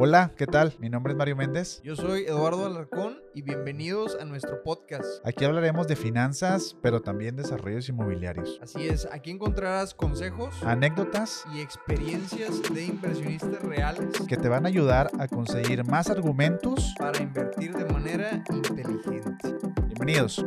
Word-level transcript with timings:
Hola, 0.00 0.32
¿qué 0.36 0.46
tal? 0.46 0.76
Mi 0.78 0.88
nombre 0.88 1.12
es 1.12 1.16
Mario 1.16 1.34
Méndez. 1.34 1.82
Yo 1.82 1.96
soy 1.96 2.22
Eduardo 2.22 2.64
Alarcón 2.64 3.20
y 3.34 3.42
bienvenidos 3.42 4.16
a 4.20 4.24
nuestro 4.24 4.62
podcast. 4.62 5.04
Aquí 5.26 5.44
hablaremos 5.44 5.88
de 5.88 5.96
finanzas, 5.96 6.76
pero 6.80 7.02
también 7.02 7.34
desarrollos 7.34 7.88
inmobiliarios. 7.88 8.60
Así 8.62 8.86
es, 8.86 9.08
aquí 9.10 9.32
encontrarás 9.32 9.94
consejos, 9.94 10.54
anécdotas 10.62 11.44
y 11.52 11.60
experiencias 11.60 12.62
de 12.72 12.84
inversionistas 12.84 13.60
reales 13.60 14.20
que 14.28 14.36
te 14.36 14.48
van 14.48 14.66
a 14.66 14.68
ayudar 14.68 15.10
a 15.18 15.26
conseguir 15.26 15.84
más 15.84 16.08
argumentos 16.10 16.94
para 16.96 17.20
invertir 17.20 17.74
de 17.74 17.84
manera 17.92 18.44
inteligente. 18.52 19.56
Bienvenidos. 19.84 20.46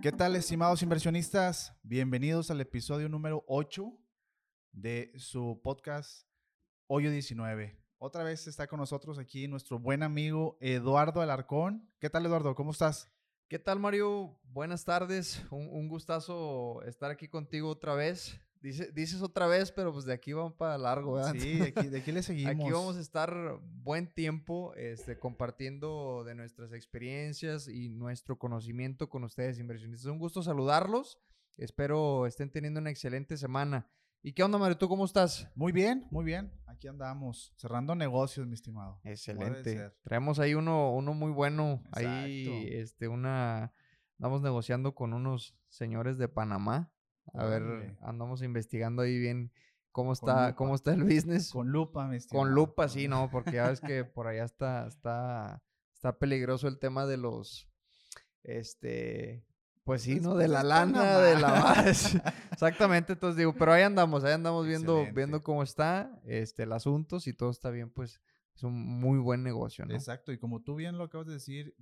¿Qué 0.00 0.12
tal, 0.12 0.36
estimados 0.36 0.80
inversionistas? 0.84 1.74
Bienvenidos 1.82 2.52
al 2.52 2.60
episodio 2.60 3.08
número 3.08 3.42
8 3.48 3.92
de 4.70 5.12
su 5.16 5.60
podcast 5.60 6.28
Hoyo 6.86 7.10
19. 7.10 7.81
Otra 8.04 8.24
vez 8.24 8.48
está 8.48 8.66
con 8.66 8.80
nosotros 8.80 9.16
aquí 9.20 9.46
nuestro 9.46 9.78
buen 9.78 10.02
amigo 10.02 10.58
Eduardo 10.60 11.20
Alarcón. 11.20 11.88
¿Qué 12.00 12.10
tal, 12.10 12.26
Eduardo? 12.26 12.56
¿Cómo 12.56 12.72
estás? 12.72 13.08
¿Qué 13.46 13.60
tal, 13.60 13.78
Mario? 13.78 14.36
Buenas 14.42 14.84
tardes. 14.84 15.40
Un, 15.52 15.86
gustazo 15.86 16.82
estar 16.82 17.12
aquí 17.12 17.28
contigo 17.28 17.68
otra 17.68 17.94
vez. 17.94 18.40
dices 18.60 19.22
otra 19.22 19.46
vez, 19.46 19.70
pero 19.70 19.92
pues 19.92 20.04
de 20.04 20.14
aquí 20.14 20.32
vamos 20.32 20.54
para 20.54 20.76
largo, 20.78 21.12
¿verdad? 21.12 21.32
Sí, 21.38 21.58
de 21.58 21.68
aquí, 21.68 21.86
de 21.86 21.98
aquí 22.00 22.10
le 22.10 22.22
seguimos. 22.24 22.52
Aquí 22.52 22.72
vamos 22.72 22.96
a 22.96 23.00
estar 23.00 23.60
buen 23.62 24.12
tiempo 24.12 24.74
este, 24.74 25.16
compartiendo 25.16 26.24
de 26.24 26.34
nuestras 26.34 26.72
experiencias 26.72 27.68
y 27.68 27.88
nuestro 27.88 28.36
conocimiento 28.36 29.08
con 29.08 29.22
ustedes, 29.22 29.60
inversionistas. 29.60 30.06
Es 30.06 30.10
un 30.10 30.18
gusto 30.18 30.42
saludarlos. 30.42 31.20
Espero 31.56 32.26
estén 32.26 32.50
teniendo 32.50 32.80
una 32.80 32.90
excelente 32.90 33.36
semana. 33.36 33.88
¿Y 34.24 34.34
qué 34.34 34.44
onda, 34.44 34.56
Mario? 34.56 34.78
¿Tú 34.78 34.88
cómo 34.88 35.04
estás? 35.04 35.50
Muy 35.56 35.72
bien, 35.72 36.06
muy 36.12 36.24
bien. 36.24 36.52
Aquí 36.66 36.86
andamos, 36.86 37.52
cerrando 37.56 37.96
negocios, 37.96 38.46
mi 38.46 38.54
estimado. 38.54 39.00
Excelente. 39.02 39.92
Traemos 40.04 40.38
ahí 40.38 40.54
uno, 40.54 40.92
uno 40.92 41.12
muy 41.12 41.32
bueno. 41.32 41.82
Ahí, 41.90 42.68
este, 42.70 43.08
una. 43.08 43.74
Andamos 44.20 44.40
negociando 44.40 44.94
con 44.94 45.12
unos 45.12 45.56
señores 45.68 46.18
de 46.18 46.28
Panamá. 46.28 46.92
A 47.34 47.46
ver, 47.46 47.96
andamos 48.00 48.42
investigando 48.42 49.02
ahí 49.02 49.18
bien 49.18 49.50
cómo 49.90 50.12
está, 50.12 50.54
cómo 50.54 50.76
está 50.76 50.92
el 50.94 51.02
business. 51.02 51.50
Con 51.50 51.72
lupa, 51.72 52.06
mi 52.06 52.18
estimado. 52.18 52.46
Con 52.46 52.54
lupa, 52.54 52.88
sí, 52.88 53.08
no, 53.08 53.28
porque 53.28 53.52
ya 53.52 53.70
ves 53.70 53.80
que 53.80 54.04
por 54.04 54.28
allá 54.28 54.44
está, 54.44 54.86
está, 54.86 55.64
está 55.94 56.18
peligroso 56.20 56.68
el 56.68 56.78
tema 56.78 57.06
de 57.06 57.16
los, 57.16 57.68
este, 58.44 59.44
pues 59.84 60.02
sí, 60.02 60.20
¿no? 60.20 60.36
De 60.36 60.48
la 60.48 60.62
lana, 60.62 61.18
de 61.18 61.38
la 61.38 61.50
base. 61.62 62.22
Exactamente, 62.52 63.14
entonces 63.14 63.36
digo, 63.36 63.54
pero 63.54 63.72
ahí 63.72 63.82
andamos, 63.82 64.24
ahí 64.24 64.32
andamos 64.32 64.66
viendo, 64.66 65.06
viendo 65.12 65.42
cómo 65.42 65.62
está 65.62 66.20
este, 66.24 66.64
el 66.64 66.72
asunto, 66.72 67.20
si 67.20 67.32
todo 67.32 67.50
está 67.50 67.70
bien, 67.70 67.90
pues 67.90 68.20
es 68.54 68.62
un 68.62 68.74
muy 68.74 69.18
buen 69.18 69.42
negocio, 69.42 69.84
¿no? 69.84 69.94
Exacto, 69.94 70.32
y 70.32 70.38
como 70.38 70.62
tú 70.62 70.76
bien 70.76 70.98
lo 70.98 71.04
acabas 71.04 71.26
de 71.26 71.34
decir, 71.34 71.74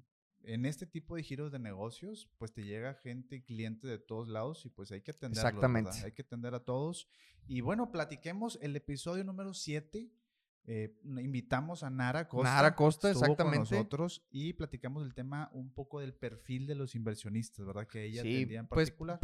en 0.43 0.65
este 0.65 0.87
tipo 0.87 1.17
de 1.17 1.23
giros 1.23 1.53
de 1.53 1.59
negocios, 1.59 2.31
pues 2.39 2.53
te 2.53 2.65
llega 2.65 2.95
gente, 2.95 3.45
cliente 3.45 3.87
de 3.87 3.99
todos 3.99 4.29
lados 4.29 4.65
y 4.65 4.71
pues 4.71 4.91
hay 4.93 5.03
que 5.03 5.11
atenderlos, 5.11 5.45
Exactamente. 5.45 5.91
Hay 6.05 6.13
que 6.13 6.23
atender 6.23 6.55
a 6.55 6.65
todos. 6.65 7.09
Y 7.47 7.61
bueno, 7.61 7.91
platiquemos 7.91 8.59
el 8.63 8.75
episodio 8.77 9.25
número 9.25 9.53
7 9.53 10.11
eh, 10.73 10.95
invitamos 11.03 11.83
a 11.83 11.91
Nara 11.91 12.29
Costa. 12.29 12.55
Nara 12.55 12.77
Costa, 12.77 13.11
exactamente. 13.11 13.71
Con 13.71 13.79
nosotros 13.79 14.25
y 14.31 14.53
platicamos 14.53 15.03
del 15.03 15.15
tema 15.15 15.51
un 15.53 15.75
poco 15.75 15.99
del 15.99 16.15
perfil 16.15 16.69
de 16.69 16.77
los 16.77 16.95
inversionistas, 16.95 17.67
¿verdad? 17.67 17.89
Que 17.89 18.05
ella 18.05 18.23
sí, 18.23 18.47
en 18.51 18.69
pues, 18.69 18.93
particular. 18.93 19.19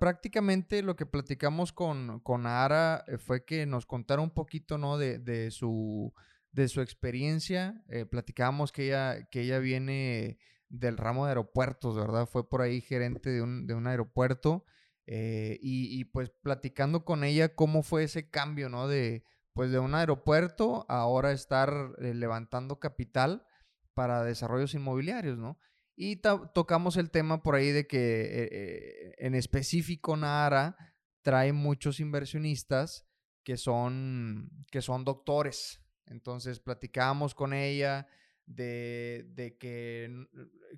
prácticamente 0.00 0.82
lo 0.82 0.96
que 0.96 1.06
platicamos 1.06 1.72
con, 1.72 2.18
con 2.18 2.42
Nara 2.42 3.04
eh, 3.06 3.18
fue 3.18 3.44
que 3.44 3.66
nos 3.66 3.86
contara 3.86 4.20
un 4.20 4.30
poquito, 4.30 4.78
¿no? 4.78 4.98
De, 4.98 5.20
de 5.20 5.52
su, 5.52 6.12
de 6.50 6.66
su 6.66 6.80
experiencia. 6.80 7.84
Eh, 7.88 8.04
platicábamos 8.04 8.72
que 8.72 8.86
ella, 8.86 9.28
que 9.30 9.42
ella 9.42 9.60
viene 9.60 10.38
del 10.70 10.96
ramo 10.96 11.24
de 11.24 11.30
aeropuertos, 11.30 11.96
¿verdad? 11.96 12.26
Fue 12.26 12.48
por 12.48 12.62
ahí 12.62 12.80
gerente 12.80 13.30
de 13.30 13.42
un, 13.42 13.68
de 13.68 13.74
un 13.74 13.86
aeropuerto. 13.86 14.64
y, 15.06 16.00
y 16.00 16.04
pues 16.06 16.30
platicando 16.30 17.04
con 17.04 17.22
ella 17.22 17.54
cómo 17.54 17.84
fue 17.84 18.02
ese 18.02 18.28
cambio, 18.28 18.68
¿no? 18.68 18.88
De 18.88 19.22
pues 19.60 19.72
de 19.72 19.78
un 19.78 19.94
aeropuerto 19.94 20.86
ahora 20.88 21.32
estar 21.32 21.94
eh, 21.98 22.14
levantando 22.14 22.80
capital 22.80 23.46
para 23.92 24.24
desarrollos 24.24 24.72
inmobiliarios, 24.72 25.36
¿no? 25.36 25.58
Y 25.94 26.16
tocamos 26.16 26.96
el 26.96 27.10
tema 27.10 27.42
por 27.42 27.56
ahí 27.56 27.70
de 27.70 27.86
que 27.86 28.22
eh, 28.22 28.48
eh, 28.50 29.14
en 29.18 29.34
específico 29.34 30.16
Nara 30.16 30.78
trae 31.20 31.52
muchos 31.52 32.00
inversionistas 32.00 33.06
que 33.44 33.58
son, 33.58 34.50
que 34.70 34.80
son 34.80 35.04
doctores. 35.04 35.82
Entonces 36.06 36.58
platicábamos 36.58 37.34
con 37.34 37.52
ella 37.52 38.06
de, 38.46 39.58
que, 39.60 40.26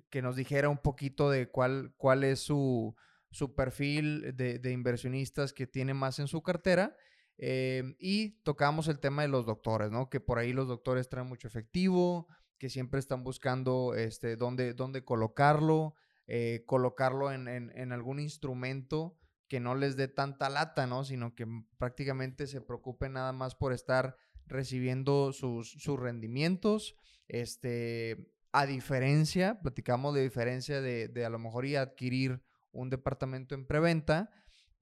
que, 0.09 0.21
nos 0.21 0.35
dijera 0.35 0.67
un 0.67 0.79
poquito 0.79 1.29
de 1.29 1.47
cuál, 1.47 1.93
cuál 1.95 2.25
es 2.25 2.41
su, 2.41 2.93
su 3.31 3.55
perfil 3.55 4.35
de, 4.35 4.59
de 4.59 4.71
inversionistas 4.73 5.53
que 5.53 5.67
tiene 5.67 5.93
más 5.93 6.19
en 6.19 6.27
su 6.27 6.43
cartera 6.43 6.97
Em, 7.37 7.95
y 7.99 8.41
tocamos 8.43 8.87
el 8.87 8.99
tema 8.99 9.23
de 9.23 9.27
los 9.27 9.45
doctores, 9.45 9.91
¿no? 9.91 10.09
Que 10.09 10.19
por 10.19 10.37
ahí 10.37 10.53
los 10.53 10.67
doctores 10.67 11.09
traen 11.09 11.27
mucho 11.27 11.47
efectivo, 11.47 12.27
que 12.57 12.69
siempre 12.69 12.99
están 12.99 13.23
buscando 13.23 13.95
este, 13.95 14.35
dónde, 14.35 14.73
dónde 14.73 15.03
colocarlo, 15.03 15.95
eh, 16.27 16.63
colocarlo 16.65 17.31
en, 17.31 17.91
algún 17.91 18.19
instrumento 18.19 19.17
que 19.49 19.59
no 19.59 19.75
les 19.75 19.97
dé 19.97 20.07
tanta 20.07 20.49
lata, 20.49 20.87
¿no? 20.87 21.03
Sino 21.03 21.35
que 21.35 21.45
prácticamente 21.77 22.47
se 22.47 22.61
preocupen 22.61 23.13
nada 23.13 23.33
más 23.33 23.55
por 23.55 23.73
estar 23.73 24.15
recibiendo 24.45 25.33
sus, 25.33 25.71
sus 25.71 25.99
rendimientos. 25.99 26.95
Este, 27.27 28.31
a 28.51 28.65
diferencia, 28.65 29.59
platicamos 29.61 30.15
de 30.15 30.21
diferencia 30.21 30.81
de, 30.81 31.07
de 31.07 31.25
a 31.25 31.29
lo 31.29 31.39
mejor 31.39 31.65
adquirir 31.75 32.41
un 32.71 32.89
departamento 32.89 33.55
en 33.55 33.65
preventa, 33.67 34.29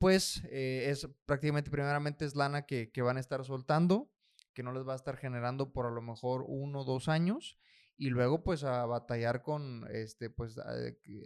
pues 0.01 0.41
eh, 0.49 0.87
es 0.89 1.07
prácticamente 1.27 1.69
primeramente 1.69 2.25
es 2.25 2.35
lana 2.35 2.65
que, 2.65 2.89
van 3.03 3.17
a 3.17 3.19
estar 3.19 3.45
soltando, 3.45 4.11
que 4.51 4.63
no 4.63 4.73
les 4.73 4.85
va 4.85 4.93
a 4.93 4.95
estar 4.95 5.15
generando 5.15 5.71
por 5.71 5.85
a 5.85 5.91
lo 5.91 6.01
mejor 6.01 6.43
uno 6.47 6.79
o 6.79 6.83
dos 6.83 7.07
años 7.07 7.59
y 7.97 8.09
luego 8.09 8.43
pues 8.43 8.63
a 8.63 8.83
batallar 8.87 9.43
con 9.43 9.85
este 9.91 10.31
pues 10.31 10.59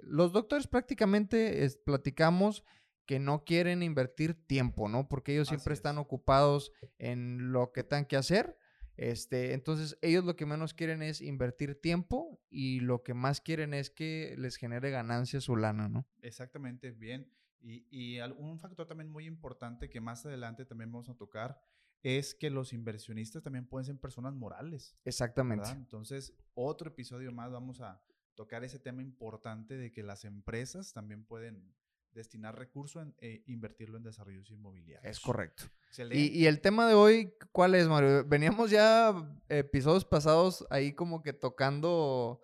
los 0.03 0.33
doctores 0.33 0.67
prácticamente 0.67 1.65
platicamos 1.85 2.65
que 3.05 3.17
no 3.17 3.45
quieren 3.45 3.81
invertir 3.81 4.33
tiempo, 4.45 4.89
¿no? 4.89 5.07
Porque 5.07 5.31
ellos 5.31 5.47
siempre 5.47 5.73
están 5.73 5.97
ocupados 5.97 6.73
en 6.97 7.53
lo 7.53 7.71
que 7.71 7.83
tengan 7.85 8.05
que 8.05 8.17
hacer. 8.17 8.57
Este, 8.97 9.53
entonces 9.53 9.97
ellos 10.01 10.25
lo 10.25 10.35
que 10.35 10.45
menos 10.45 10.73
quieren 10.73 11.01
es 11.01 11.21
invertir 11.21 11.79
tiempo 11.79 12.41
y 12.49 12.81
lo 12.81 13.03
que 13.03 13.13
más 13.13 13.39
quieren 13.39 13.73
es 13.73 13.89
que 13.89 14.35
les 14.37 14.57
genere 14.57 14.89
ganancia 14.89 15.39
su 15.39 15.55
lana, 15.55 15.87
¿no? 15.87 16.05
Exactamente, 16.21 16.91
bien. 16.91 17.31
Y, 17.65 17.87
y 17.89 18.19
un 18.21 18.59
factor 18.59 18.85
también 18.85 19.09
muy 19.09 19.25
importante 19.25 19.89
que 19.89 19.99
más 19.99 20.23
adelante 20.25 20.65
también 20.65 20.91
vamos 20.91 21.09
a 21.09 21.15
tocar 21.15 21.59
es 22.03 22.35
que 22.35 22.51
los 22.51 22.71
inversionistas 22.71 23.41
también 23.41 23.65
pueden 23.65 23.85
ser 23.85 23.97
personas 23.97 24.35
morales. 24.35 24.95
Exactamente. 25.05 25.69
Entonces, 25.71 26.35
otro 26.53 26.89
episodio 26.89 27.31
más 27.31 27.51
vamos 27.51 27.81
a 27.81 27.99
tocar 28.35 28.63
ese 28.63 28.77
tema 28.77 29.01
importante 29.01 29.75
de 29.75 29.91
que 29.91 30.03
las 30.03 30.23
empresas 30.23 30.93
también 30.93 31.25
pueden 31.25 31.73
destinar 32.11 32.57
recursos 32.57 33.07
e 33.17 33.43
invertirlo 33.47 33.97
en 33.97 34.03
desarrollos 34.03 34.51
inmobiliarios. 34.51 35.09
Es 35.09 35.19
correcto. 35.19 35.63
Y, 36.11 36.27
y, 36.27 36.45
el 36.45 36.61
tema 36.61 36.87
de 36.87 36.93
hoy, 36.93 37.33
¿cuál 37.51 37.73
es, 37.73 37.87
Mario? 37.87 38.23
Veníamos 38.25 38.69
ya 38.69 39.13
episodios 39.49 40.05
pasados 40.05 40.65
ahí 40.69 40.93
como 40.93 41.23
que 41.23 41.33
tocando, 41.33 42.41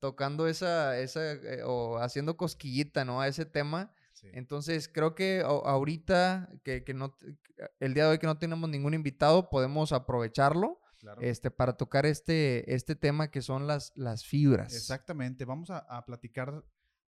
tocando 0.00 0.48
esa, 0.48 0.98
esa 0.98 1.32
eh, 1.32 1.62
o 1.64 1.98
haciendo 1.98 2.36
cosquillita, 2.36 3.04
¿no? 3.04 3.20
A 3.20 3.28
ese 3.28 3.46
tema. 3.46 3.94
Entonces, 4.32 4.88
creo 4.88 5.14
que 5.14 5.42
ahorita, 5.44 6.50
que, 6.62 6.84
no, 6.94 7.16
el 7.80 7.94
día 7.94 8.04
de 8.04 8.10
hoy 8.10 8.18
que 8.18 8.26
no 8.26 8.38
tenemos 8.38 8.68
ningún 8.70 8.94
invitado, 8.94 9.50
podemos 9.50 9.92
aprovecharlo. 9.92 10.80
Este, 11.20 11.50
para 11.50 11.76
tocar 11.76 12.06
este, 12.06 12.74
este 12.74 12.96
tema 12.96 13.30
que 13.30 13.42
son 13.42 13.66
las, 13.66 13.92
las 13.94 14.24
fibras. 14.24 14.74
Exactamente, 14.74 15.44
vamos 15.44 15.68
a, 15.68 15.80
a 15.80 16.06
platicar 16.06 16.64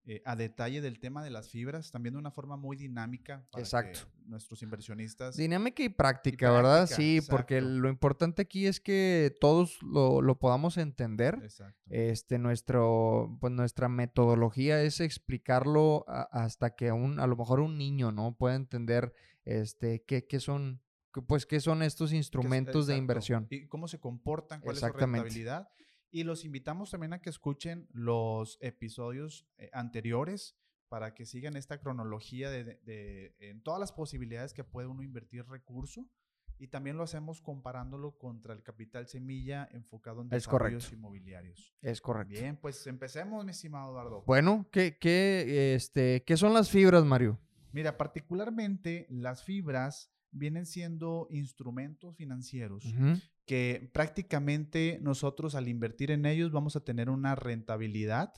eh, 0.07 0.21
a 0.23 0.35
detalle 0.35 0.81
del 0.81 0.99
tema 0.99 1.23
de 1.23 1.31
las 1.31 1.49
fibras, 1.49 1.89
también 1.89 2.13
de 2.13 2.19
una 2.19 2.29
forma 2.29 2.57
muy 2.57 2.77
dinámica 2.77 3.43
para 3.51 3.63
exacto. 3.63 4.01
nuestros 4.27 4.61
inversionistas. 4.61 5.35
Dinámica 5.35 5.81
y 5.81 5.89
práctica, 5.89 6.51
¿verdad? 6.51 6.85
Sí, 6.85 7.21
porque 7.27 7.59
lo 7.59 7.89
importante 7.89 8.43
aquí 8.43 8.67
es 8.67 8.79
que 8.79 9.35
todos 9.41 9.81
lo, 9.81 10.37
podamos 10.37 10.77
entender. 10.77 11.39
Exacto. 11.41 11.81
Este, 11.89 12.37
nuestro, 12.37 13.35
pues 13.41 13.51
nuestra 13.51 13.89
metodología 13.89 14.79
es 14.83 14.99
explicarlo 14.99 16.05
hasta 16.07 16.75
que 16.75 16.91
un, 16.91 17.19
a 17.19 17.25
lo 17.25 17.35
mejor 17.35 17.59
un 17.59 17.75
niño, 17.75 18.11
¿no? 18.11 18.35
Pueda 18.35 18.53
entender 18.53 19.11
este, 19.43 20.03
qué, 20.03 20.27
qué 20.27 20.39
son 20.39 20.81
pues 21.21 21.45
qué 21.45 21.59
son 21.59 21.81
estos 21.81 22.13
instrumentos 22.13 22.87
de 22.87 22.97
inversión. 22.97 23.47
Y 23.49 23.67
cómo 23.67 23.87
se 23.87 23.99
comportan, 23.99 24.61
cuál 24.61 24.75
es 24.75 24.81
su 24.81 24.87
rentabilidad. 24.87 25.69
Y 26.15 26.23
los 26.23 26.45
invitamos 26.45 26.91
también 26.91 27.11
a 27.11 27.19
que 27.19 27.29
escuchen 27.29 27.89
los 27.91 28.57
episodios 28.61 29.45
eh, 29.57 29.69
anteriores 29.73 30.55
para 30.87 31.13
que 31.13 31.25
sigan 31.25 31.57
esta 31.57 31.81
cronología 31.81 32.49
de, 32.49 33.35
en 33.37 33.61
todas 33.61 33.81
las 33.81 33.91
posibilidades 33.91 34.53
que 34.53 34.63
puede 34.63 34.87
uno 34.87 35.03
invertir 35.03 35.45
recurso 35.45 36.09
y 36.57 36.69
también 36.69 36.95
lo 36.95 37.03
hacemos 37.03 37.41
comparándolo 37.41 38.17
contra 38.17 38.53
el 38.53 38.63
capital 38.63 39.09
semilla 39.09 39.67
enfocado 39.73 40.21
en 40.21 40.27
Es 40.27 40.45
desarrollos 40.45 40.89
inmobiliarios. 40.93 41.75
Es 41.81 41.99
correcto. 41.99 42.39
Bien, 42.39 42.55
pues 42.55 42.87
empecemos, 42.87 43.43
mi 43.43 43.51
estimado 43.51 43.91
Eduardo. 43.91 44.23
Bueno, 44.25 44.69
¿qué, 44.71 44.97
qué, 44.97 45.75
este, 45.75 46.23
¿qué 46.23 46.37
son 46.37 46.53
las 46.53 46.69
fibras, 46.69 47.03
Mario? 47.03 47.41
Mira, 47.73 47.97
particularmente 47.97 49.05
las 49.09 49.43
fibras 49.43 50.14
vienen 50.35 50.65
siendo 50.65 51.27
instrumentos 51.31 52.15
financieros 52.15 52.85
Ujú, 52.85 53.19
que 53.45 53.89
prácticamente 53.93 54.99
nosotros 55.01 55.55
al 55.55 55.67
invertir 55.67 56.11
en 56.11 56.25
ellos 56.25 56.51
vamos 56.51 56.75
a 56.75 56.83
tener 56.83 57.09
una 57.09 57.35
rentabilidad, 57.35 58.33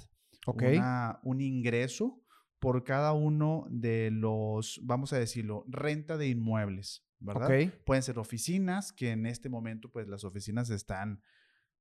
Ok. 0.45 0.63
una- 0.63 1.19
un 1.23 1.41
ingreso 1.41 2.21
por 2.59 2.83
cada 2.83 3.13
uno 3.13 3.65
de 3.69 4.09
los, 4.11 4.79
vamos 4.83 5.13
a 5.13 5.19
decirlo, 5.19 5.63
renta 5.67 6.17
de 6.17 6.27
inmuebles, 6.29 7.05
¿verdad? 7.19 7.49
Ok. 7.67 7.83
Pueden 7.85 8.03
ser 8.03 8.17
oficinas, 8.19 8.91
que 8.93 9.11
en 9.11 9.25
este 9.25 9.49
momento 9.49 9.89
pues 9.91 10.07
las 10.07 10.23
oficinas 10.23 10.69
están 10.69 11.21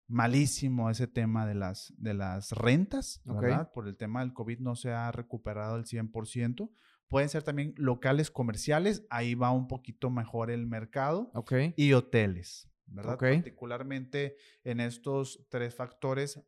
malísimo 0.08 0.88
ese 0.90 1.06
tema 1.08 1.46
de 1.46 1.54
las, 1.54 1.92
de 1.96 2.14
las 2.14 2.52
rentas. 2.52 3.20
¿verdad? 3.24 3.72
Por 3.72 3.88
el 3.88 3.96
tema 3.96 4.20
del 4.20 4.32
COVID 4.32 4.60
no 4.60 4.76
se 4.76 4.92
ha 4.92 5.10
recuperado 5.12 5.74
al 5.74 5.84
100%. 5.84 6.70
Pueden 7.08 7.28
ser 7.28 7.42
también 7.42 7.72
locales 7.76 8.30
comerciales, 8.30 9.06
ahí 9.10 9.34
va 9.34 9.52
un 9.52 9.68
poquito 9.68 10.10
mejor 10.10 10.50
el 10.50 10.66
mercado 10.66 11.30
Ok. 11.34 11.52
y 11.76 11.92
hoteles, 11.92 12.68
¿verdad? 12.86 13.14
Ok. 13.14 13.22
Particularmente 13.22 14.36
en 14.64 14.80
estos 14.80 15.46
tres 15.48 15.74
factores 15.74 16.40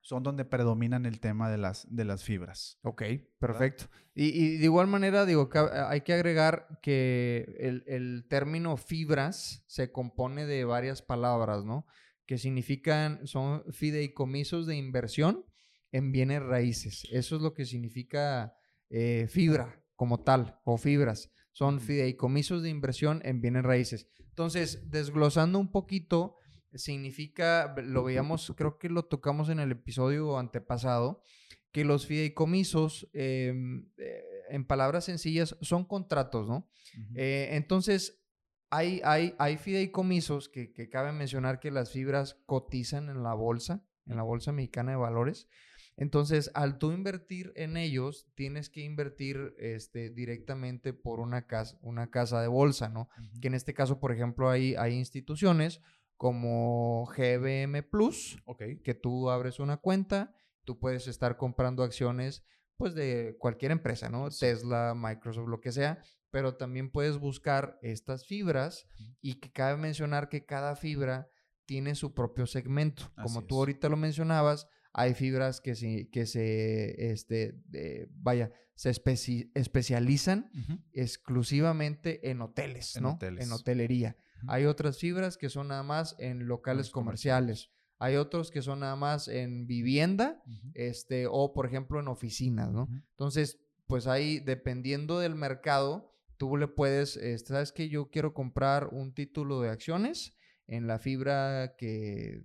son 0.00 0.22
donde 0.22 0.44
predominan 0.44 1.06
el 1.06 1.18
tema 1.18 1.50
de 1.50 1.56
las, 1.56 1.86
de 1.88 2.04
las 2.04 2.24
fibras. 2.24 2.78
Ok, 2.82 3.02
perfecto. 3.38 3.84
Y, 4.14 4.26
y 4.38 4.58
de 4.58 4.64
igual 4.64 4.86
manera, 4.86 5.24
digo, 5.24 5.48
hay 5.88 6.02
que 6.02 6.12
agregar 6.12 6.78
que 6.82 7.56
el, 7.58 7.84
el 7.86 8.26
término 8.28 8.76
fibras 8.76 9.64
se 9.66 9.92
compone 9.92 10.44
de 10.44 10.64
varias 10.66 11.00
palabras, 11.00 11.64
¿no? 11.64 11.86
Que 12.26 12.36
significan, 12.36 13.26
son 13.26 13.64
fideicomisos 13.72 14.66
de 14.66 14.76
inversión 14.76 15.46
en 15.90 16.12
bienes 16.12 16.42
raíces. 16.42 17.06
Eso 17.10 17.36
es 17.36 17.42
lo 17.42 17.54
que 17.54 17.64
significa 17.64 18.54
eh, 18.90 19.26
fibra 19.30 19.80
como 19.96 20.22
tal, 20.22 20.60
o 20.64 20.76
fibras. 20.76 21.30
Son 21.52 21.80
fideicomisos 21.80 22.62
de 22.62 22.70
inversión 22.70 23.20
en 23.24 23.40
bienes 23.40 23.62
raíces. 23.62 24.08
Entonces, 24.28 24.90
desglosando 24.90 25.58
un 25.58 25.70
poquito, 25.70 26.36
significa, 26.74 27.74
lo 27.76 28.04
veíamos, 28.04 28.52
creo 28.56 28.78
que 28.78 28.88
lo 28.88 29.04
tocamos 29.04 29.48
en 29.48 29.60
el 29.60 29.70
episodio 29.72 30.38
antepasado, 30.38 31.22
que 31.70 31.84
los 31.84 32.06
fideicomisos, 32.06 33.08
em, 33.12 33.90
eh, 33.98 34.22
en 34.48 34.64
palabras 34.64 35.04
sencillas, 35.04 35.56
son 35.60 35.84
contratos, 35.84 36.48
¿no? 36.48 36.68
Eh, 37.14 37.50
entonces, 37.52 38.24
hay, 38.70 39.00
hay, 39.04 39.34
hay 39.38 39.56
fideicomisos 39.56 40.48
que, 40.48 40.72
que 40.72 40.88
cabe 40.88 41.12
mencionar 41.12 41.60
que 41.60 41.70
las 41.70 41.92
fibras 41.92 42.42
cotizan 42.46 43.08
en 43.08 43.22
la 43.22 43.34
bolsa, 43.34 43.84
en 44.06 44.16
la 44.16 44.22
Bolsa 44.22 44.52
Mexicana 44.52 44.92
de 44.92 44.98
Valores. 44.98 45.48
Entonces, 45.96 46.50
al 46.54 46.78
tú 46.78 46.90
invertir 46.90 47.52
en 47.54 47.76
ellos, 47.76 48.26
tienes 48.34 48.68
que 48.68 48.80
invertir 48.80 49.54
este, 49.58 50.10
directamente 50.10 50.92
por 50.92 51.20
una 51.20 51.46
casa, 51.46 51.78
una 51.82 52.10
casa 52.10 52.40
de 52.40 52.48
bolsa, 52.48 52.88
¿no? 52.88 53.08
Que 53.40 53.48
en 53.48 53.54
este 53.54 53.74
caso, 53.74 54.00
por 54.00 54.10
ejemplo, 54.10 54.50
hay, 54.50 54.74
hay 54.74 54.94
instituciones 54.94 55.80
como 56.16 57.06
GBM 57.06 57.82
Plus, 57.82 58.42
que 58.82 58.94
tú 58.94 59.30
abres 59.30 59.60
una 59.60 59.76
cuenta, 59.76 60.34
tú 60.64 60.78
puedes 60.78 61.06
estar 61.06 61.36
comprando 61.36 61.82
acciones 61.82 62.44
pues 62.76 62.94
de 62.94 63.36
cualquier 63.38 63.70
empresa, 63.70 64.08
¿no? 64.08 64.30
Sí. 64.30 64.40
Tesla, 64.40 64.94
Microsoft, 64.96 65.48
lo 65.48 65.60
que 65.60 65.70
sea, 65.70 66.02
pero 66.30 66.56
también 66.56 66.90
puedes 66.90 67.18
buscar 67.18 67.78
estas 67.82 68.26
fibras 68.26 68.88
y 69.20 69.34
que 69.34 69.52
cabe 69.52 69.76
mencionar 69.76 70.28
que 70.28 70.44
cada 70.44 70.74
fibra 70.74 71.28
tiene 71.66 71.94
su 71.94 72.14
propio 72.14 72.46
segmento. 72.46 73.12
Como 73.22 73.42
tú 73.42 73.54
es. 73.54 73.58
ahorita 73.58 73.88
lo 73.88 73.96
mencionabas, 73.96 74.68
hay 74.94 75.12
fibras 75.14 75.60
que 75.60 75.74
se, 75.74 76.08
que 76.10 76.24
se 76.24 77.10
este, 77.12 77.52
de- 77.66 78.08
vaya, 78.12 78.50
se 78.76 78.90
especi- 78.90 79.50
especializan 79.54 80.50
exclusivamente 80.92 82.30
en 82.30 82.40
hoteles, 82.42 82.96
En 82.96 83.02
¿no? 83.04 83.12
hoteles. 83.12 83.44
En 83.46 83.52
hotelería. 83.52 84.16
Hay 84.46 84.64
otras 84.66 84.98
fibras 84.98 85.36
que 85.36 85.48
son 85.48 85.68
nada 85.68 85.82
más 85.82 86.16
en 86.18 86.46
locales 86.46 86.90
comerciales. 86.90 87.70
Hay 87.98 88.16
otros 88.16 88.50
que 88.50 88.60
son 88.60 88.80
nada 88.80 88.96
más 88.96 89.28
en 89.28 89.66
vivienda, 89.66 90.42
este, 90.74 91.26
o 91.30 91.52
por 91.54 91.66
ejemplo 91.66 92.00
en 92.00 92.08
oficinas, 92.08 92.70
¿no? 92.72 92.88
Entonces, 93.10 93.58
pues 93.86 94.06
ahí, 94.06 94.40
dependiendo 94.40 95.18
del 95.18 95.34
mercado, 95.34 96.12
tú 96.36 96.56
le 96.56 96.68
puedes, 96.68 97.16
este, 97.16 97.48
¿sabes 97.50 97.72
qué? 97.72 97.88
Yo 97.88 98.10
quiero 98.10 98.34
comprar 98.34 98.88
un 98.88 99.14
título 99.14 99.60
de 99.60 99.70
acciones 99.70 100.36
en 100.66 100.86
la 100.86 100.98
fibra 100.98 101.74
que, 101.76 102.42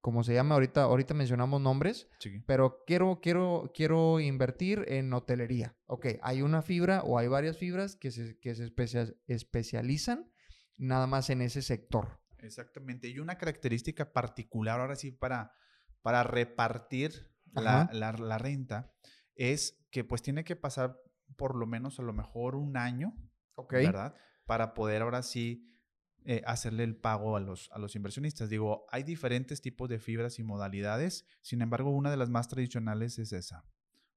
como 0.00 0.22
se 0.22 0.34
llama 0.34 0.54
ahorita, 0.54 0.82
ahorita 0.84 1.12
mencionamos 1.14 1.60
nombres, 1.60 2.08
Sí. 2.20 2.42
pero 2.46 2.84
quiero, 2.86 3.20
quiero, 3.20 3.72
quiero 3.74 4.20
invertir 4.20 4.84
en 4.88 5.12
hotelería. 5.12 5.76
Ok, 5.86 6.06
hay 6.22 6.42
una 6.42 6.62
fibra 6.62 7.02
o 7.02 7.18
hay 7.18 7.26
varias 7.28 7.58
fibras 7.58 7.96
que 7.96 8.10
se, 8.12 8.38
que 8.38 8.54
se 8.54 8.64
especia- 8.64 9.12
especializan 9.26 10.30
nada 10.76 11.06
más 11.06 11.30
en 11.30 11.42
ese 11.42 11.62
sector. 11.62 12.20
Exactamente. 12.38 13.08
Y 13.08 13.18
una 13.18 13.38
característica 13.38 14.12
particular 14.12 14.80
ahora 14.80 14.96
sí 14.96 15.10
para, 15.12 15.52
para 16.02 16.22
repartir 16.22 17.32
la, 17.52 17.88
la- 17.92 18.12
la 18.12 18.38
renta 18.38 18.92
es 19.34 19.84
que 19.90 20.04
pues 20.04 20.22
tiene 20.22 20.44
que 20.44 20.56
pasar 20.56 20.98
por 21.36 21.56
lo 21.56 21.66
menos 21.66 21.98
a 21.98 22.02
lo 22.02 22.12
mejor 22.12 22.54
un 22.56 22.76
año, 22.76 23.16
Ok. 23.54 23.72
¿verdad? 23.74 24.14
Para 24.46 24.74
poder 24.74 25.02
ahora 25.02 25.22
sí 25.22 25.68
eh, 26.24 26.42
hacerle 26.46 26.84
el 26.84 26.96
pago 26.96 27.36
a 27.36 27.40
los, 27.40 27.70
a 27.72 27.78
los 27.78 27.96
inversionistas. 27.96 28.48
Digo, 28.48 28.86
hay 28.90 29.02
diferentes 29.02 29.60
tipos 29.60 29.88
de 29.88 29.98
fibras 29.98 30.38
y 30.38 30.44
modalidades, 30.44 31.26
sin 31.40 31.62
embargo, 31.62 31.90
una 31.90 32.10
de 32.10 32.16
las 32.16 32.30
más 32.30 32.48
tradicionales 32.48 33.18
es 33.18 33.32
esa, 33.32 33.64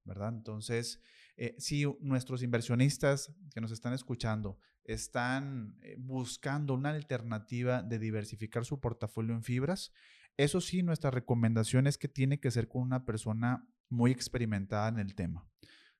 ¿verdad? 0.03 0.29
Entonces, 0.29 1.01
eh, 1.37 1.55
si 1.57 1.85
nuestros 1.99 2.43
inversionistas 2.43 3.33
que 3.53 3.59
nos 3.59 3.71
están 3.71 3.93
escuchando 3.93 4.59
están 4.83 5.77
eh, 5.81 5.95
buscando 5.97 6.75
una 6.75 6.91
alternativa 6.91 7.81
de 7.81 7.99
diversificar 7.99 8.65
su 8.65 8.79
portafolio 8.79 9.33
en 9.33 9.43
fibras, 9.43 9.91
eso 10.37 10.61
sí, 10.61 10.83
nuestra 10.83 11.11
recomendación 11.11 11.87
es 11.87 11.97
que 11.97 12.07
tiene 12.07 12.39
que 12.39 12.51
ser 12.51 12.67
con 12.67 12.83
una 12.83 13.05
persona 13.05 13.67
muy 13.89 14.11
experimentada 14.11 14.89
en 14.89 14.99
el 14.99 15.15
tema, 15.15 15.49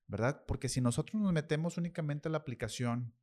¿verdad? 0.06 0.44
Porque 0.46 0.68
si 0.68 0.80
nosotros 0.80 1.20
nos 1.20 1.32
metemos 1.32 1.78
únicamente 1.78 2.28
a 2.28 2.30
la 2.30 2.38
aplicación, 2.38 3.14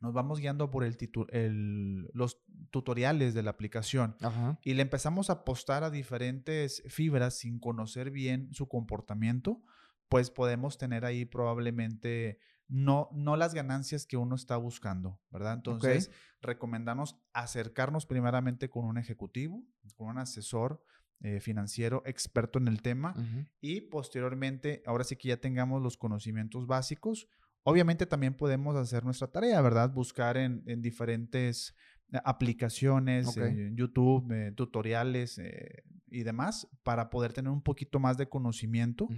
nos 0.00 0.14
vamos 0.14 0.40
guiando 0.40 0.70
por 0.70 0.84
el 0.84 2.08
los 2.12 2.42
tutoriales 2.70 3.34
de 3.34 3.42
la 3.42 3.50
aplicación 3.50 4.16
Ajá. 4.20 4.58
y 4.62 4.74
le 4.74 4.82
empezamos 4.82 5.30
a 5.30 5.34
apostar 5.34 5.84
a 5.84 5.90
diferentes 5.90 6.82
fibras 6.88 7.38
sin 7.38 7.58
conocer 7.58 8.10
bien 8.10 8.48
su 8.52 8.68
comportamiento, 8.68 9.62
pues 10.08 10.30
podemos 10.30 10.78
tener 10.78 11.04
ahí 11.04 11.24
probablemente 11.24 12.38
no, 12.68 13.08
no 13.12 13.36
las 13.36 13.52
ganancias 13.52 14.06
que 14.06 14.16
uno 14.16 14.36
está 14.36 14.56
buscando, 14.56 15.20
¿verdad? 15.30 15.54
Entonces, 15.54 16.10
recomendamos 16.40 17.20
acercarnos 17.32 18.06
primeramente 18.06 18.70
con 18.70 18.84
un 18.84 18.96
ejecutivo, 18.96 19.64
con 19.96 20.08
un 20.08 20.18
asesor 20.18 20.82
eh, 21.22 21.40
financiero 21.40 22.02
experto 22.06 22.58
en 22.58 22.68
el 22.68 22.80
tema 22.80 23.14
Ujú. 23.16 23.46
y 23.60 23.80
posteriormente, 23.82 24.82
ahora 24.86 25.04
sí 25.04 25.16
que 25.16 25.28
ya 25.28 25.36
tengamos 25.38 25.82
los 25.82 25.96
conocimientos 25.96 26.66
básicos, 26.66 27.28
obviamente 27.62 28.06
también 28.06 28.34
podemos 28.34 28.76
hacer 28.76 29.04
nuestra 29.04 29.28
tarea, 29.28 29.60
¿verdad? 29.60 29.90
Buscar 29.92 30.36
en, 30.36 30.62
en 30.66 30.80
diferentes 30.82 31.74
eh, 32.12 32.18
aplicaciones, 32.24 33.26
eh, 33.48 33.70
YouTube, 33.74 34.30
eh, 34.32 34.52
tutoriales 34.52 35.38
eh, 35.38 35.82
y 36.08 36.22
demás, 36.22 36.68
para 36.82 37.08
poder 37.10 37.32
tener 37.32 37.50
un 37.52 37.62
poquito 37.62 37.98
más 38.00 38.16
de 38.16 38.28
conocimiento 38.28 39.08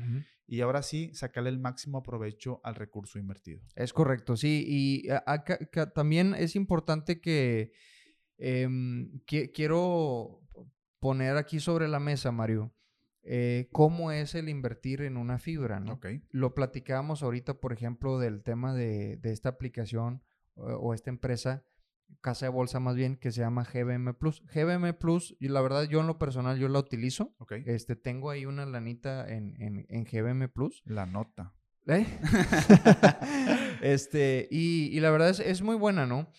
y 0.47 0.61
ahora 0.61 0.83
sí 0.83 1.11
sacarle 1.15 1.49
el 1.51 1.59
máximo 1.59 2.03
provecho 2.03 2.61
al 2.65 2.75
recurso 2.75 3.19
invertido. 3.19 3.63
Es 3.77 3.93
correcto, 3.93 4.37
sí. 4.37 4.65
Y 4.67 5.09
acá- 5.11 5.59
acá 5.61 5.91
también 5.93 6.35
es 6.35 6.55
importante 6.57 7.21
que 7.21 7.73
em, 8.39 9.21
qui- 9.27 9.51
quiero 9.55 10.41
poner 10.99 11.37
aquí 11.37 11.61
sobre 11.61 11.89
la 11.89 12.01
mesa, 12.01 12.33
Mario, 12.33 12.75
eh, 13.25 13.69
cómo 13.73 14.11
es 14.11 14.35
el 14.35 14.49
invertir 14.49 15.03
en 15.03 15.17
una 15.17 15.39
fibra, 15.39 15.81
¿no? 15.81 16.01
Lo 16.31 16.55
platicábamos 16.55 17.23
ahorita, 17.23 17.55
por 17.55 17.73
ejemplo, 17.73 18.19
del 18.19 18.43
tema 18.43 18.75
de, 18.75 19.17
de 19.17 19.33
esta 19.33 19.51
aplicación 19.51 20.23
o, 20.55 20.65
o 20.65 20.95
esta 20.95 21.11
empresa, 21.11 21.65
casa 22.21 22.47
de 22.47 22.51
bolsa 22.51 22.81
más 22.81 22.97
bien, 22.97 23.17
que 23.17 23.31
se 23.31 23.41
llama 23.41 23.65
GBM 23.65 24.15
Plus. 24.15 24.43
GBM 24.53 24.93
Plus, 24.95 25.37
y 25.39 25.49
la 25.49 25.61
verdad 25.61 25.85
yo 25.85 26.01
en 26.01 26.07
lo 26.07 26.19
personal 26.19 26.59
yo 26.59 26.69
la 26.69 26.81
utilizo. 26.81 27.35
Este, 27.65 27.97
tengo 27.97 28.31
ahí 28.31 28.45
una 28.45 28.67
lanita 28.67 29.29
en, 29.29 29.61
en, 29.63 29.87
en 29.89 30.05
GBM 30.05 30.49
Plus. 30.49 30.83
La 30.85 31.07
nota. 31.07 31.55
¿Eh? 31.87 32.07
este, 33.83 34.49
y, 34.51 34.91
y 34.97 35.01
la 35.01 35.11
verdad 35.11 35.31
es, 35.31 35.41
es 35.41 35.63
muy 35.63 35.77
buena, 35.77 36.07
¿no? 36.07 36.31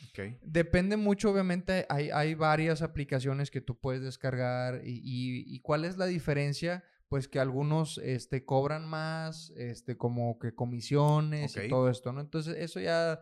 Depende 0.41 0.97
mucho, 0.97 1.31
obviamente, 1.31 1.85
hay, 1.89 2.09
hay 2.11 2.33
varias 2.35 2.81
aplicaciones 2.81 3.51
que 3.51 3.61
tú 3.61 3.77
puedes 3.79 4.01
descargar 4.01 4.81
y, 4.85 4.91
y- 5.03 5.43
y 5.55 5.59
cuál 5.59 5.85
es 5.85 5.97
la 5.97 6.05
diferencia, 6.05 6.83
pues 7.09 7.27
que 7.27 7.39
algunos 7.39 7.97
este, 7.99 8.45
cobran 8.45 8.87
más, 8.87 9.51
este, 9.57 9.97
como 9.97 10.39
que 10.39 10.53
comisiones 10.55 11.55
y 11.65 11.69
todo 11.69 11.89
esto, 11.89 12.11
¿no? 12.13 12.21
Entonces, 12.21 12.55
eso 12.57 12.79
ya 12.79 13.19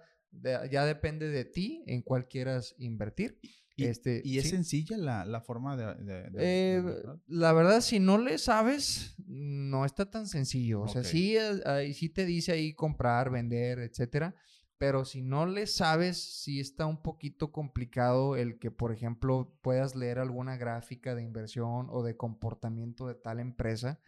ya 0.71 0.85
depende 0.85 1.27
de 1.27 1.43
ti 1.43 1.83
en 1.87 2.01
cuál 2.03 2.29
quieras 2.29 2.73
invertir. 2.77 3.37
Y, 3.75 3.85
Este, 3.85 4.21
y 4.25 4.37
es 4.37 4.43
sí. 4.45 4.49
sencilla 4.51 4.97
la, 4.97 5.25
la 5.25 5.41
forma 5.41 5.77
de... 5.77 5.85
de- 6.03 6.29
de- 6.29 6.31
Eh, 6.37 6.83
la 7.27 7.53
verdad, 7.53 7.81
si 7.81 7.99
no 7.99 8.17
le 8.17 8.37
sabes, 8.37 9.15
no 9.25 9.85
está 9.85 10.09
tan 10.09 10.27
sencillo. 10.27 10.81
O 10.81 10.87
sea, 10.87 11.01
Ok. 11.01 11.07
sí, 11.07 11.37
eh, 11.37 11.61
ahí 11.65 11.93
sí 11.93 12.09
te 12.09 12.25
dice 12.25 12.51
ahí 12.51 12.73
comprar, 12.73 13.29
vender, 13.31 13.79
etcétera. 13.79 14.35
Pero 14.77 15.05
si 15.05 15.21
no 15.21 15.45
le 15.45 15.67
sabes, 15.67 16.17
sí 16.41 16.59
está 16.59 16.87
un 16.87 17.03
poquito 17.03 17.51
complicado 17.51 18.35
el 18.35 18.57
que, 18.57 18.71
por 18.71 18.91
ejemplo, 18.91 19.55
puedas 19.61 19.95
leer 19.95 20.17
alguna 20.17 20.57
gráfica 20.57 21.13
de 21.13 21.21
inversión 21.21 21.85
o 21.91 22.01
de 22.03 22.17
comportamiento 22.17 23.07
de 23.07 23.13
tal 23.13 23.39
empresa. 23.39 23.99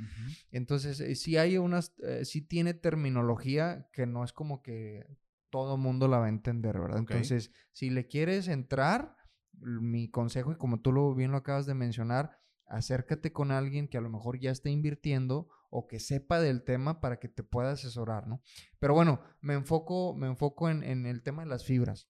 Entonces, 0.51 0.99
eh, 0.99 1.15
sí 1.15 1.37
hay 1.37 1.59
unas, 1.59 1.93
eh, 2.03 2.25
sí 2.25 2.41
tiene 2.41 2.73
terminología 2.73 3.87
que 3.93 4.07
no 4.07 4.23
es 4.23 4.33
como 4.33 4.63
que 4.63 5.05
todo 5.51 5.77
mundo 5.77 6.07
la 6.07 6.17
va 6.17 6.25
a 6.25 6.29
entender, 6.29 6.79
¿verdad? 6.79 6.97
Entonces, 6.97 7.51
si 7.71 7.91
le 7.91 8.07
quieres 8.07 8.47
entrar, 8.47 9.15
mi 9.59 10.09
consejo, 10.09 10.51
y 10.51 10.57
como 10.57 10.81
tú 10.81 10.91
lo 10.91 11.13
bien 11.15 11.31
lo 11.31 11.37
acabas 11.37 11.65
de 11.65 11.73
mencionar, 11.73 12.31
acércate 12.65 13.31
con 13.31 13.51
alguien 13.51 13.87
que 13.87 13.97
a 13.97 14.01
lo 14.01 14.09
mejor 14.09 14.39
ya 14.39 14.51
esté 14.51 14.69
invirtiendo 14.69 15.47
o 15.69 15.87
que 15.87 15.99
sepa 15.99 16.39
del 16.39 16.63
tema 16.63 17.01
para 17.01 17.19
que 17.19 17.27
te 17.27 17.43
pueda 17.43 17.71
asesorar, 17.71 18.27
¿no? 18.27 18.41
Pero 18.79 18.93
bueno, 18.93 19.21
me 19.41 19.53
enfoco, 19.53 20.15
me 20.15 20.27
enfoco 20.27 20.69
en, 20.69 20.83
en 20.83 21.05
el 21.05 21.23
tema 21.23 21.43
de 21.43 21.49
las 21.49 21.65
fibras. 21.65 22.07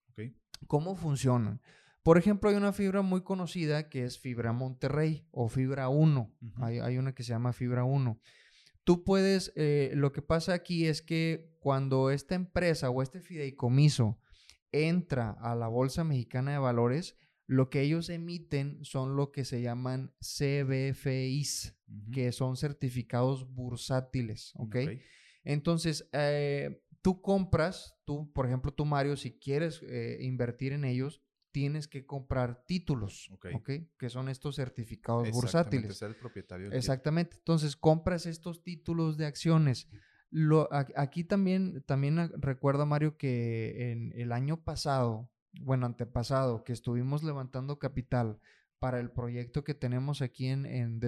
¿Cómo 0.68 0.96
funcionan? 0.96 1.62
Por 2.04 2.18
ejemplo, 2.18 2.50
hay 2.50 2.58
una 2.58 2.74
fibra 2.74 3.02
muy 3.02 3.22
conocida 3.22 3.88
que 3.88 4.04
es 4.04 4.20
fibra 4.20 4.52
Monterrey 4.52 5.26
o 5.32 5.48
fibra 5.48 5.88
1. 5.88 6.36
Ujú. 6.42 6.64
hay, 6.64 6.80
hay 6.80 6.98
una 6.98 7.14
que 7.14 7.24
se 7.24 7.30
llama 7.30 7.54
fibra 7.54 7.86
1. 7.86 8.20
Tú 8.84 9.06
puedes, 9.06 9.54
eh, 9.56 9.92
lo 9.96 10.12
que 10.12 10.22
pasa 10.22 10.54
aquí 10.54 10.88
es 10.88 11.02
que 11.02 11.56
cuando 11.60 12.12
esta 12.12 12.36
empresa 12.36 12.90
o 12.90 13.02
este 13.02 13.22
fideicomiso 13.22 14.20
entra 14.74 15.32
a 15.40 15.56
la 15.56 15.70
Bolsa 15.70 16.04
Mexicana 16.04 16.52
de 16.52 16.58
Valores, 16.58 17.18
lo 17.54 17.70
que 17.70 17.82
ellos 17.82 18.10
emiten 18.10 18.84
son 18.84 19.16
lo 19.16 19.32
que 19.32 19.46
se 19.46 19.62
llaman 19.62 20.12
CBFIs, 20.22 21.76
que 22.12 22.32
son 22.32 22.58
certificados 22.58 23.54
bursátiles, 23.54 24.54
¿ok? 24.56 24.76
Entonces, 25.44 26.10
eh, 26.14 26.82
tú 27.02 27.22
compras, 27.22 27.96
tú, 28.06 28.32
por 28.34 28.46
ejemplo, 28.46 28.74
tú, 28.74 28.86
Mario, 28.86 29.16
si 29.18 29.38
quieres 29.38 29.82
eh, 29.84 30.18
invertir 30.22 30.74
en 30.74 30.86
ellos, 30.86 31.22
tienes 31.52 31.88
que 31.88 32.06
comprar 32.06 32.64
títulos, 32.66 33.30
Ok. 33.32 33.48
¿ok? 33.54 33.70
Que 34.00 34.10
son 34.10 34.30
estos 34.30 34.56
certificados 34.56 35.28
Exactamente, 35.28 35.78
bursátiles. 35.78 35.98
ser 35.98 36.10
el 36.10 36.16
propietario. 36.16 36.72
Exactamente. 36.72 37.36
Entonces, 37.38 37.76
compras 37.76 38.26
estos 38.26 38.64
títulos 38.64 39.18
de 39.18 39.26
acciones. 39.28 39.88
Lo, 40.32 40.72
a- 40.74 40.88
aquí 40.96 41.24
también, 41.24 41.84
también 41.86 42.18
a- 42.18 42.32
recuerdo, 42.38 42.88
Mario, 42.88 43.18
que 43.18 43.92
en 43.92 44.12
el 44.20 44.32
año 44.32 44.64
pasado, 44.64 45.30
bueno, 45.62 45.86
antepasado, 45.86 46.64
que 46.64 46.74
estuvimos 46.74 47.24
levantando 47.24 47.80
capital 47.80 48.40
para 48.80 49.00
el 49.00 49.12
proyecto 49.12 49.64
que 49.64 49.74
tenemos 49.74 50.22
aquí 50.22 50.48
en, 50.48 50.66
en, 50.66 51.00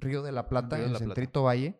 Río 0.00 0.22
de 0.22 0.32
la 0.32 0.48
Plata, 0.48 0.76
Río 0.76 0.86
en 0.86 0.90
Plata. 0.90 1.04
Centrito 1.04 1.44
Valle, 1.44 1.78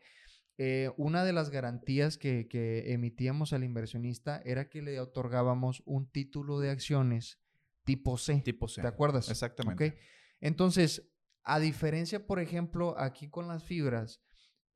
eh, 0.59 0.91
una 0.97 1.25
de 1.25 1.33
las 1.33 1.51
garantías 1.51 2.17
que, 2.17 2.47
que 2.47 2.93
emitíamos 2.93 3.53
al 3.53 3.65
inversionista 3.65 4.41
era 4.45 4.69
que 4.69 4.83
le 4.83 5.01
otorgábamos 5.01 5.83
un 5.85 6.07
título 6.09 6.61
de 6.61 6.71
acciones 6.71 7.41
tipo 7.85 8.17
C. 8.17 8.43
Tipo 8.45 8.69
C. 8.69 8.83
¿Te 8.83 8.87
acuerdas? 8.87 9.29
Exactamente. 9.29 9.99
Entonces, 10.41 11.11
a 11.43 11.59
diferencia, 11.59 12.27
por 12.27 12.39
ejemplo, 12.39 12.99
aquí 12.99 13.29
con 13.29 13.49
las 13.49 13.65
fibras, 13.65 14.23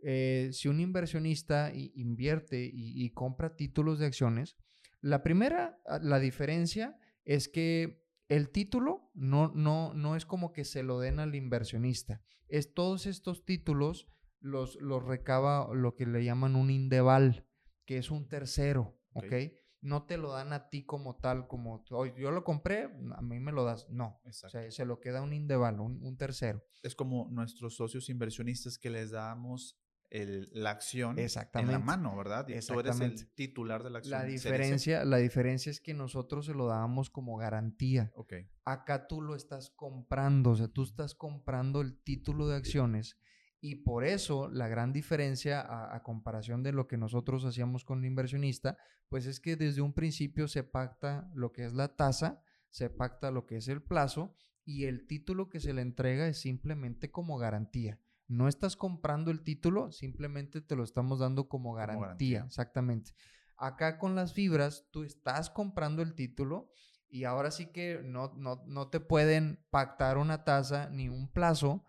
eh, 0.00 0.50
si 0.52 0.68
un 0.68 0.80
inversionista 0.80 1.72
invierte 1.74 2.64
y, 2.64 3.04
y 3.04 3.10
compra 3.10 3.56
títulos 3.56 3.98
de 3.98 4.06
acciones, 4.06 4.56
la 5.00 5.22
primera, 5.22 5.80
ah, 5.86 5.98
la 6.02 6.18
diferencia 6.18 6.98
es 7.24 7.48
que 7.48 8.02
el 8.28 8.50
título 8.50 9.10
no, 9.14 9.52
no, 9.54 9.94
no 9.94 10.16
es 10.16 10.26
como 10.26 10.52
que 10.52 10.64
se 10.64 10.82
lo 10.82 10.98
den 11.00 11.18
al 11.18 11.34
inversionista. 11.34 12.22
Es 12.48 12.74
todos 12.74 13.06
estos 13.06 13.44
títulos 13.44 14.06
los, 14.40 14.76
los 14.80 15.04
recaba 15.04 15.68
lo 15.74 15.94
que 15.94 16.06
le 16.06 16.24
llaman 16.24 16.56
un 16.56 16.70
indeval, 16.70 17.46
que 17.84 17.98
es 17.98 18.10
un 18.10 18.28
tercero, 18.28 18.98
Ok. 19.12 19.24
¿ok? 19.24 19.34
No 19.80 20.06
te 20.06 20.18
lo 20.18 20.32
dan 20.32 20.52
a 20.52 20.68
ti 20.70 20.84
como 20.84 21.16
tal, 21.16 21.46
como 21.46 21.84
"Oye, 21.90 22.12
yo 22.18 22.32
lo 22.32 22.42
compré, 22.42 22.84
a 23.14 23.22
mí 23.22 23.38
me 23.38 23.52
lo 23.52 23.64
das. 23.64 23.88
No, 23.90 24.20
o 24.24 24.32
sea, 24.32 24.70
se 24.70 24.84
lo 24.84 24.98
queda 24.98 25.22
un 25.22 25.32
indeval, 25.32 25.78
un, 25.80 26.02
un 26.02 26.16
tercero. 26.16 26.64
es 26.82 26.94
como 26.96 27.28
nuestros 27.30 27.76
socios 27.76 28.08
inversionistas 28.08 28.76
que 28.76 28.90
les 28.90 29.10
damos 29.12 29.78
el- 30.10 30.48
la 30.52 30.70
acción 30.70 31.18
en 31.18 31.24
Exactamente. 31.24 31.72
la 31.72 31.78
mano, 31.78 32.16
¿verdad? 32.16 32.46
Y 32.48 32.58
tú 32.60 32.80
eres 32.80 33.00
el 33.00 33.32
titular 33.34 33.82
de 33.82 33.90
la 33.90 33.98
acción. 33.98 34.18
La 34.20 34.24
diferencia, 34.24 35.04
la 35.04 35.18
diferencia 35.18 35.70
es 35.70 35.80
que 35.80 35.94
nosotros 35.94 36.46
se 36.46 36.54
lo 36.54 36.66
dábamos 36.66 37.10
como 37.10 37.36
garantía. 37.36 38.10
Ok. 38.14 38.34
Acá 38.64 39.06
tú 39.06 39.20
lo 39.20 39.34
estás 39.34 39.70
comprando, 39.70 40.50
o 40.50 40.56
sea, 40.56 40.68
tú 40.68 40.82
estás 40.82 41.14
comprando 41.14 41.80
el 41.80 41.98
título 42.02 42.48
de 42.48 42.56
acciones 42.56 43.18
y 43.60 43.76
por 43.82 44.04
eso 44.04 44.48
la 44.50 44.68
gran 44.68 44.92
diferencia 44.92 45.60
a, 45.60 45.94
a 45.96 46.02
comparación 46.02 46.62
de 46.62 46.72
lo 46.72 46.86
que 46.86 46.96
nosotros 46.96 47.44
hacíamos 47.44 47.84
con 47.84 47.98
el 48.00 48.06
inversionista, 48.06 48.76
pues 49.08 49.26
es 49.26 49.40
que 49.40 49.56
desde 49.56 49.80
un 49.80 49.94
principio 49.94 50.48
se 50.48 50.62
pacta 50.64 51.30
lo 51.34 51.50
que 51.52 51.64
es 51.64 51.72
la 51.72 51.96
tasa, 51.96 52.42
se 52.70 52.88
pacta 52.90 53.30
lo 53.30 53.46
que 53.46 53.56
es 53.56 53.68
el 53.68 53.82
plazo 53.82 54.36
y 54.64 54.84
el 54.84 55.06
título 55.06 55.48
que 55.48 55.60
se 55.60 55.72
le 55.72 55.80
entrega 55.82 56.28
es 56.28 56.40
simplemente 56.40 57.10
como 57.10 57.38
garantía. 57.38 57.98
No 58.28 58.46
estás 58.46 58.76
comprando 58.76 59.30
el 59.30 59.42
título, 59.42 59.90
simplemente 59.90 60.60
te 60.60 60.76
lo 60.76 60.84
estamos 60.84 61.18
dando 61.18 61.48
como 61.48 61.72
garantía, 61.72 62.00
garantía. 62.02 62.44
exactamente. 62.46 63.12
Acá 63.56 63.98
con 63.98 64.14
las 64.14 64.34
fibras, 64.34 64.86
tú 64.90 65.02
estás 65.02 65.50
comprando 65.50 66.02
el 66.02 66.14
título 66.14 66.70
y 67.08 67.24
ahora 67.24 67.50
sí 67.50 67.72
que 67.72 68.02
no, 68.04 68.34
no, 68.36 68.62
no 68.66 68.88
te 68.90 69.00
pueden 69.00 69.64
pactar 69.70 70.18
una 70.18 70.44
tasa 70.44 70.90
ni 70.90 71.08
un 71.08 71.32
plazo. 71.32 71.84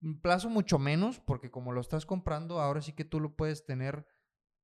Un 0.00 0.20
plazo 0.20 0.48
mucho 0.48 0.78
menos, 0.78 1.18
porque 1.20 1.50
como 1.50 1.72
lo 1.72 1.80
estás 1.80 2.06
comprando, 2.06 2.60
ahora 2.60 2.80
sí 2.80 2.92
que 2.92 3.04
tú 3.04 3.20
lo 3.20 3.34
puedes 3.34 3.64
tener 3.66 4.06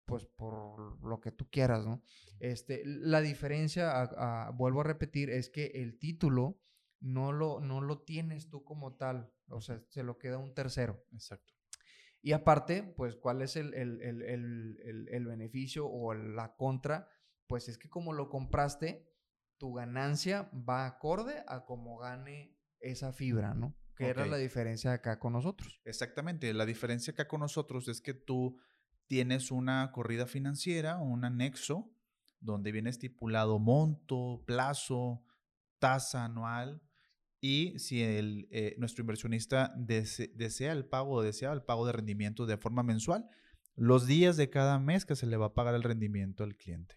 pues 0.04 0.26
por 0.26 1.02
lo 1.04 1.20
que 1.20 1.30
tú 1.30 1.48
quieras, 1.50 1.86
¿no? 1.86 2.02
Este, 2.40 2.82
la 2.84 3.20
diferencia, 3.20 3.90
a- 3.92 4.46
a- 4.46 4.50
vuelvo 4.50 4.80
a 4.80 4.84
repetir, 4.84 5.30
es 5.30 5.50
que 5.50 5.66
el 5.66 5.98
título 5.98 6.58
no 7.00 7.32
lo, 7.32 7.60
no 7.60 7.80
lo 7.80 8.02
tienes 8.02 8.48
tú 8.48 8.62
como 8.62 8.96
tal, 8.96 9.32
o 9.48 9.60
sea, 9.60 9.82
se 9.88 10.02
lo 10.02 10.18
queda 10.18 10.38
un 10.38 10.54
tercero. 10.54 11.04
Exacto. 11.12 11.54
Y 12.22 12.32
aparte, 12.32 12.82
pues, 12.96 13.16
¿cuál 13.16 13.40
es 13.40 13.56
el, 13.56 13.72
el- 13.72 14.02
el- 14.02 15.08
el- 15.08 15.26
beneficio 15.26 15.86
o 15.86 16.12
la 16.14 16.54
contra? 16.56 17.08
Pues 17.46 17.68
es 17.68 17.78
que 17.78 17.88
como 17.88 18.12
lo 18.12 18.28
compraste, 18.28 19.10
tu 19.56 19.72
ganancia 19.72 20.50
va 20.52 20.86
acorde 20.86 21.42
a 21.48 21.64
cómo 21.64 21.98
gane 21.98 22.58
esa 22.80 23.12
fibra, 23.12 23.54
¿no? 23.54 23.74
Que 23.96 24.08
era 24.08 24.24
Ok. 24.24 24.30
la 24.30 24.36
diferencia 24.36 24.92
acá 24.92 25.18
con 25.18 25.32
nosotros. 25.32 25.80
Exactamente. 25.84 26.52
La 26.54 26.66
diferencia 26.66 27.12
acá 27.12 27.26
con 27.26 27.40
nosotros 27.40 27.88
es 27.88 28.00
que 28.00 28.14
tú 28.14 28.58
tienes 29.06 29.50
una 29.50 29.90
corrida 29.92 30.26
financiera, 30.26 30.98
un 30.98 31.24
anexo, 31.24 31.90
donde 32.38 32.72
viene 32.72 32.90
estipulado 32.90 33.58
monto, 33.58 34.42
plazo, 34.46 35.24
tasa 35.78 36.24
anual. 36.26 36.82
Y 37.40 37.78
si 37.78 38.02
el, 38.02 38.48
eh, 38.50 38.74
nuestro 38.78 39.02
inversionista 39.02 39.72
dese- 39.76 40.30
desea 40.34 40.72
el 40.72 40.84
pago 40.84 41.12
o 41.14 41.22
desea 41.22 41.52
el 41.52 41.62
pago 41.62 41.86
de 41.86 41.92
rendimiento 41.92 42.44
de 42.46 42.58
forma 42.58 42.82
mensual, 42.82 43.26
los 43.76 44.06
días 44.06 44.36
de 44.36 44.50
cada 44.50 44.78
mes 44.78 45.06
que 45.06 45.16
se 45.16 45.26
le 45.26 45.36
va 45.38 45.46
a 45.46 45.54
pagar 45.54 45.74
el 45.74 45.82
rendimiento 45.82 46.44
al 46.44 46.56
cliente. 46.56 46.96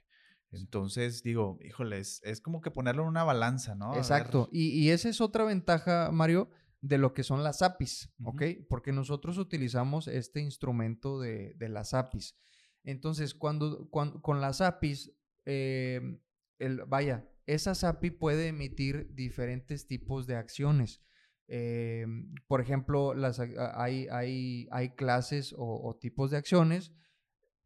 Entonces, 0.51 1.23
digo, 1.23 1.57
híjole, 1.63 1.97
es, 2.00 2.21
es 2.23 2.41
como 2.41 2.62
que 2.62 2.71
ponerlo 2.71 3.03
en 3.03 3.09
una 3.09 3.23
balanza, 3.23 3.73
¿no? 3.75 3.93
A 3.93 3.97
Exacto. 3.97 4.50
Y, 4.51 4.67
y 4.69 4.89
esa 4.91 5.09
es 5.09 5.19
otra 5.21 5.45
ventaja, 5.45 6.12
Mario, 6.12 6.50
de 6.81 6.97
lo 6.97 7.13
que 7.13 7.23
son 7.23 7.43
las 7.43 7.62
APIs. 7.62 8.12
¿ok? 8.23 8.43
Porque 8.69 8.91
nosotros 8.91 9.38
utilizamos 9.38 10.07
este 10.07 10.41
instrumento 10.41 11.19
de, 11.19 11.53
de 11.55 11.69
las 11.69 11.93
APIs. 11.93 12.38
Entonces, 12.83 13.33
cuando, 13.33 13.89
cuan- 13.89 14.19
con 14.21 14.41
las 14.41 14.59
APIs, 14.62 15.12
eh, 15.45 16.19
el, 16.59 16.83
vaya, 16.85 17.27
esa 17.45 17.71
API 17.88 18.12
puede 18.12 18.47
emitir 18.47 19.13
diferentes 19.13 19.88
tipos 19.88 20.27
de 20.27 20.35
acciones. 20.35 21.01
Eh, 21.47 22.05
por 22.47 22.62
ejemplo, 22.62 23.13
las, 23.13 23.39
hay, 23.39 24.07
hay, 24.09 24.67
hay 24.71 24.89
clases 24.95 25.53
o, 25.53 25.81
o 25.83 25.95
tipos 25.95 26.31
de 26.31 26.38
acciones. 26.38 26.93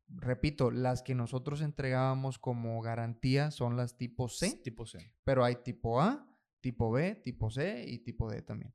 Repito, 0.10 0.72
las 0.72 1.04
que 1.04 1.16
nosotros 1.16 1.62
entregábamos 1.62 2.40
como 2.40 2.82
garantía 2.82 3.52
son 3.52 3.78
las 3.78 3.98
tipo 3.98 4.30
C. 4.30 4.60
Tipo 4.64 4.86
C. 4.86 5.14
Pero 5.24 5.44
hay 5.44 5.58
tipo 5.58 6.02
A, 6.02 6.28
tipo 6.62 6.92
B, 6.92 7.16
tipo 7.16 7.50
C 7.50 7.86
y 7.88 8.00
tipo 8.00 8.30
D 8.30 8.42
también. 8.42 8.74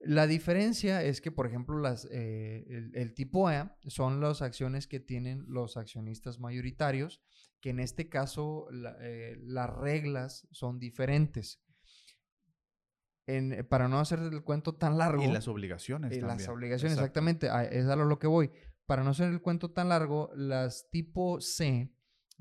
La 0.00 0.26
diferencia 0.26 1.02
es 1.02 1.20
que, 1.20 1.30
por 1.30 1.46
ejemplo, 1.46 1.78
las, 1.78 2.06
eh, 2.10 2.64
el, 2.68 2.94
el 2.94 3.14
tipo 3.14 3.48
A 3.48 3.78
son 3.86 4.20
las 4.20 4.42
acciones 4.42 4.86
que 4.86 5.00
tienen 5.00 5.44
los 5.48 5.76
accionistas 5.76 6.40
mayoritarios, 6.40 7.22
que 7.64 7.70
en 7.70 7.80
este 7.80 8.10
caso 8.10 8.66
la- 8.70 8.94
eh, 9.00 9.38
las 9.40 9.70
reglas 9.70 10.46
son 10.50 10.78
diferentes. 10.78 11.62
En- 13.26 13.54
eh, 13.54 13.64
para 13.64 13.88
no 13.88 13.98
hacer 14.00 14.18
el 14.18 14.42
cuento 14.42 14.74
tan 14.74 14.98
largo. 14.98 15.22
Y 15.24 15.28
las 15.28 15.48
obligaciones. 15.48 16.12
Eh, 16.12 16.20
las 16.20 16.46
obligaciones, 16.46 16.92
Exacto. 16.98 17.04
exactamente. 17.06 17.48
a- 17.48 17.64
Es 17.64 17.86
a 17.86 17.96
lo 17.96 18.18
que 18.18 18.26
voy. 18.26 18.50
Para 18.84 19.02
no 19.02 19.10
hacer 19.10 19.30
el 19.32 19.40
cuento 19.40 19.70
tan 19.70 19.88
largo, 19.88 20.30
las 20.36 20.90
tipo 20.90 21.40
C 21.40 21.90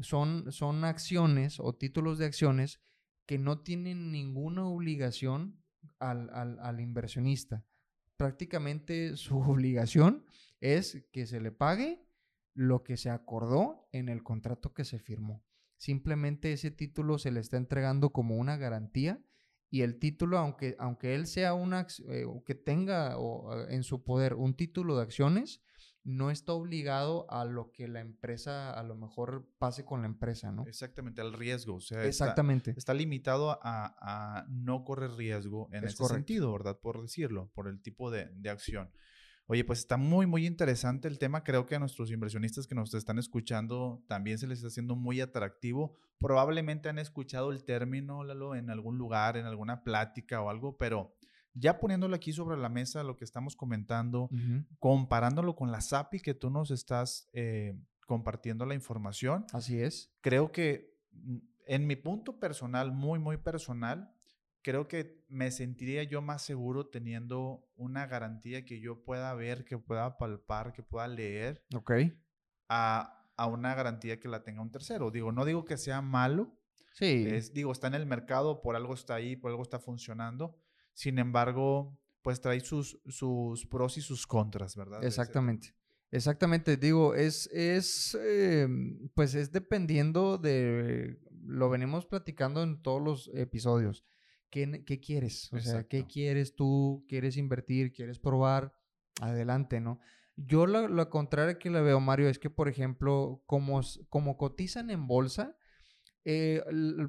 son, 0.02 0.52
son 0.52 0.84
acciones 0.84 1.62
o 1.62 1.74
títulos 1.74 2.18
de 2.18 2.26
acciones 2.26 2.82
que 3.26 3.38
no 3.38 3.62
tienen 3.62 4.12
ninguna 4.12 4.66
obligación 4.68 5.64
al, 6.00 6.30
al, 6.32 6.60
al 6.60 6.82
inversionista. 6.82 7.64
Prácticamente 8.18 9.16
su 9.16 9.38
obligación 9.40 10.26
es 10.60 11.08
que 11.14 11.26
se 11.28 11.40
le 11.40 11.52
pague 11.54 12.03
lo 12.54 12.84
que 12.84 12.98
se 12.98 13.10
acordó 13.10 13.88
en 13.92 14.10
el 14.10 14.24
contrato 14.24 14.74
que 14.74 14.86
se 14.86 15.00
firmó. 15.00 15.44
Simplemente 15.78 16.54
ese 16.54 16.72
título 16.72 17.18
se 17.18 17.32
le 17.32 17.40
está 17.40 17.58
entregando 17.58 18.12
como 18.12 18.38
una 18.38 18.58
garantía 18.58 19.22
y 19.70 19.82
el 19.82 19.98
título, 19.98 20.38
aunque, 20.38 20.76
aunque 20.78 21.16
él 21.16 21.26
sea 21.26 21.56
una, 21.56 21.88
eh, 22.08 22.26
que 22.46 22.56
tenga 22.56 23.18
en 23.70 23.84
su 23.84 24.04
poder 24.04 24.36
un 24.36 24.56
título 24.56 24.96
de 24.96 25.02
acciones, 25.02 25.64
no 26.04 26.32
está 26.32 26.54
obligado 26.54 27.26
a 27.32 27.46
lo 27.46 27.72
que 27.72 27.88
la 27.88 28.02
empresa 28.02 28.72
a 28.72 28.84
lo 28.84 28.96
mejor 28.96 29.50
pase 29.58 29.86
con 29.86 30.02
la 30.02 30.08
empresa, 30.08 30.52
¿no? 30.52 30.66
Exactamente, 30.68 31.22
al 31.22 31.34
riesgo. 31.34 31.76
O 31.76 31.80
sea, 31.80 32.06
Exactamente. 32.06 32.76
Está, 32.78 32.94
limitado 32.94 33.52
a, 33.52 33.60
a, 33.64 34.46
no 34.50 34.84
correr 34.84 35.12
riesgo 35.12 35.70
en 35.72 35.86
ese 35.86 36.06
sentido, 36.06 36.52
¿verdad? 36.52 36.78
Por 36.80 37.02
decirlo, 37.02 37.50
por 37.56 37.68
el 37.68 37.82
tipo 37.82 38.12
de, 38.12 38.30
de 38.36 38.50
acción. 38.50 38.92
Oye, 39.48 39.66
pues 39.66 39.80
está 39.80 39.98
muy, 39.98 40.26
muy 40.26 40.46
interesante 40.46 41.08
el 41.08 41.20
tema. 41.20 41.44
Creo 41.44 41.66
que 41.66 41.76
a 41.76 41.80
nuestros 41.80 42.12
inversionistas 42.12 42.66
que 42.66 42.76
nos 42.76 42.94
están 42.94 43.20
escuchando 43.20 44.04
también 44.08 44.38
se 44.38 44.48
les 44.48 44.60
está 44.60 44.68
haciendo 44.68 44.96
muy 44.96 45.20
atractivo. 45.20 45.98
Probablemente 46.18 46.90
han 46.90 47.00
escuchado 47.00 47.52
el 47.52 47.66
término, 47.66 48.24
Lalo, 48.24 48.56
en 48.56 48.70
algún 48.70 48.98
lugar, 48.98 49.36
en 49.36 49.46
alguna 49.46 49.84
plática 49.84 50.42
o 50.42 50.50
algo, 50.50 50.78
pero 50.78 51.14
ya 51.54 51.80
poniéndolo 51.80 52.16
aquí 52.16 52.32
sobre 52.32 52.58
la 52.58 52.70
mesa, 52.70 53.04
lo 53.04 53.18
que 53.18 53.26
estamos 53.26 53.56
comentando, 53.56 54.30
comparándolo 54.80 55.56
con 55.56 55.72
la 55.72 55.82
SAPI 55.82 56.20
que 56.20 56.34
tú 56.34 56.50
nos 56.50 56.72
estás 56.72 57.30
eh, 57.34 57.78
compartiendo 58.08 58.66
la 58.66 58.76
información. 58.76 59.46
Así 59.52 59.80
es. 59.80 60.12
Creo 60.22 60.52
que 60.52 60.98
mm, 61.12 61.38
en 61.68 61.88
mi 61.88 61.96
punto 61.96 62.40
personal, 62.40 62.92
muy, 62.92 63.20
muy 63.20 63.38
personal, 63.38 64.13
creo 64.64 64.88
que 64.88 65.24
me 65.28 65.52
sentiría 65.52 66.04
yo 66.04 66.22
más 66.22 66.42
seguro 66.42 66.88
teniendo 66.88 67.70
una 67.76 68.08
garantía 68.08 68.66
que 68.66 68.80
yo 68.80 69.04
pueda 69.04 69.34
ver, 69.36 69.66
que 69.66 69.78
pueda 69.78 70.18
palpar, 70.18 70.74
que 70.74 70.82
pueda 70.82 71.08
leer. 71.08 71.64
Ok. 71.76 71.92
A, 72.70 73.30
a 73.38 73.48
una 73.48 73.76
garantía 73.76 74.20
que 74.20 74.28
la 74.28 74.44
tenga 74.44 74.62
un 74.62 74.72
tercero. 74.72 75.12
Digo, 75.12 75.32
no 75.32 75.46
digo 75.46 75.66
que 75.66 75.78
sea 75.78 76.02
malo. 76.02 76.58
Sí. 76.94 77.26
Es, 77.28 77.54
digo, 77.54 77.72
está 77.72 77.88
en 77.88 77.96
el 77.96 78.06
mercado, 78.06 78.62
por 78.62 78.76
algo 78.76 78.94
está 78.94 79.16
ahí, 79.16 79.36
por 79.36 79.52
algo 79.52 79.64
está 79.64 79.80
funcionando 79.80 80.58
sin 80.94 81.20
embargo, 81.20 82.00
pues 82.22 82.40
trae 82.40 82.60
sus, 82.62 83.00
sus 83.08 83.66
pros 83.66 83.98
y 83.98 84.02
sus 84.02 84.26
contras, 84.26 84.76
¿verdad? 84.76 85.04
Exactamente. 85.04 85.76
Exactamente, 86.12 86.78
digo, 86.78 87.16
es, 87.16 87.48
es, 87.48 88.16
em, 88.24 89.10
pues 89.16 89.34
es 89.34 89.52
dependiendo 89.52 90.38
de, 90.38 91.20
lo 91.44 91.72
venimos 91.72 92.06
platicando 92.06 92.62
en 92.62 92.84
todos 92.84 93.02
los 93.02 93.32
episodios. 93.34 94.06
¿Qué, 94.54 94.84
qué 94.86 95.00
quieres? 95.00 95.52
O 95.52 95.60
sea, 95.60 95.88
¿qué 95.88 96.06
quieres 96.06 96.54
tú? 96.54 97.04
¿Quieres 97.10 97.38
invertir? 97.38 97.92
¿Quieres 97.92 98.20
probar? 98.20 98.72
Adelante, 99.20 99.82
¿no? 99.82 100.00
Yo 100.36 100.68
lo, 100.68 100.88
lo 100.88 101.10
contrario 101.10 101.58
que 101.58 101.72
le 101.72 101.82
veo, 101.82 102.00
Mario, 102.00 102.30
es 102.30 102.38
que, 102.38 102.52
por 102.52 102.70
ejemplo, 102.70 103.42
como, 103.48 103.82
como 104.10 104.38
cotizan 104.38 104.92
en 104.92 105.08
bolsa, 105.08 105.58
eh, 106.24 106.64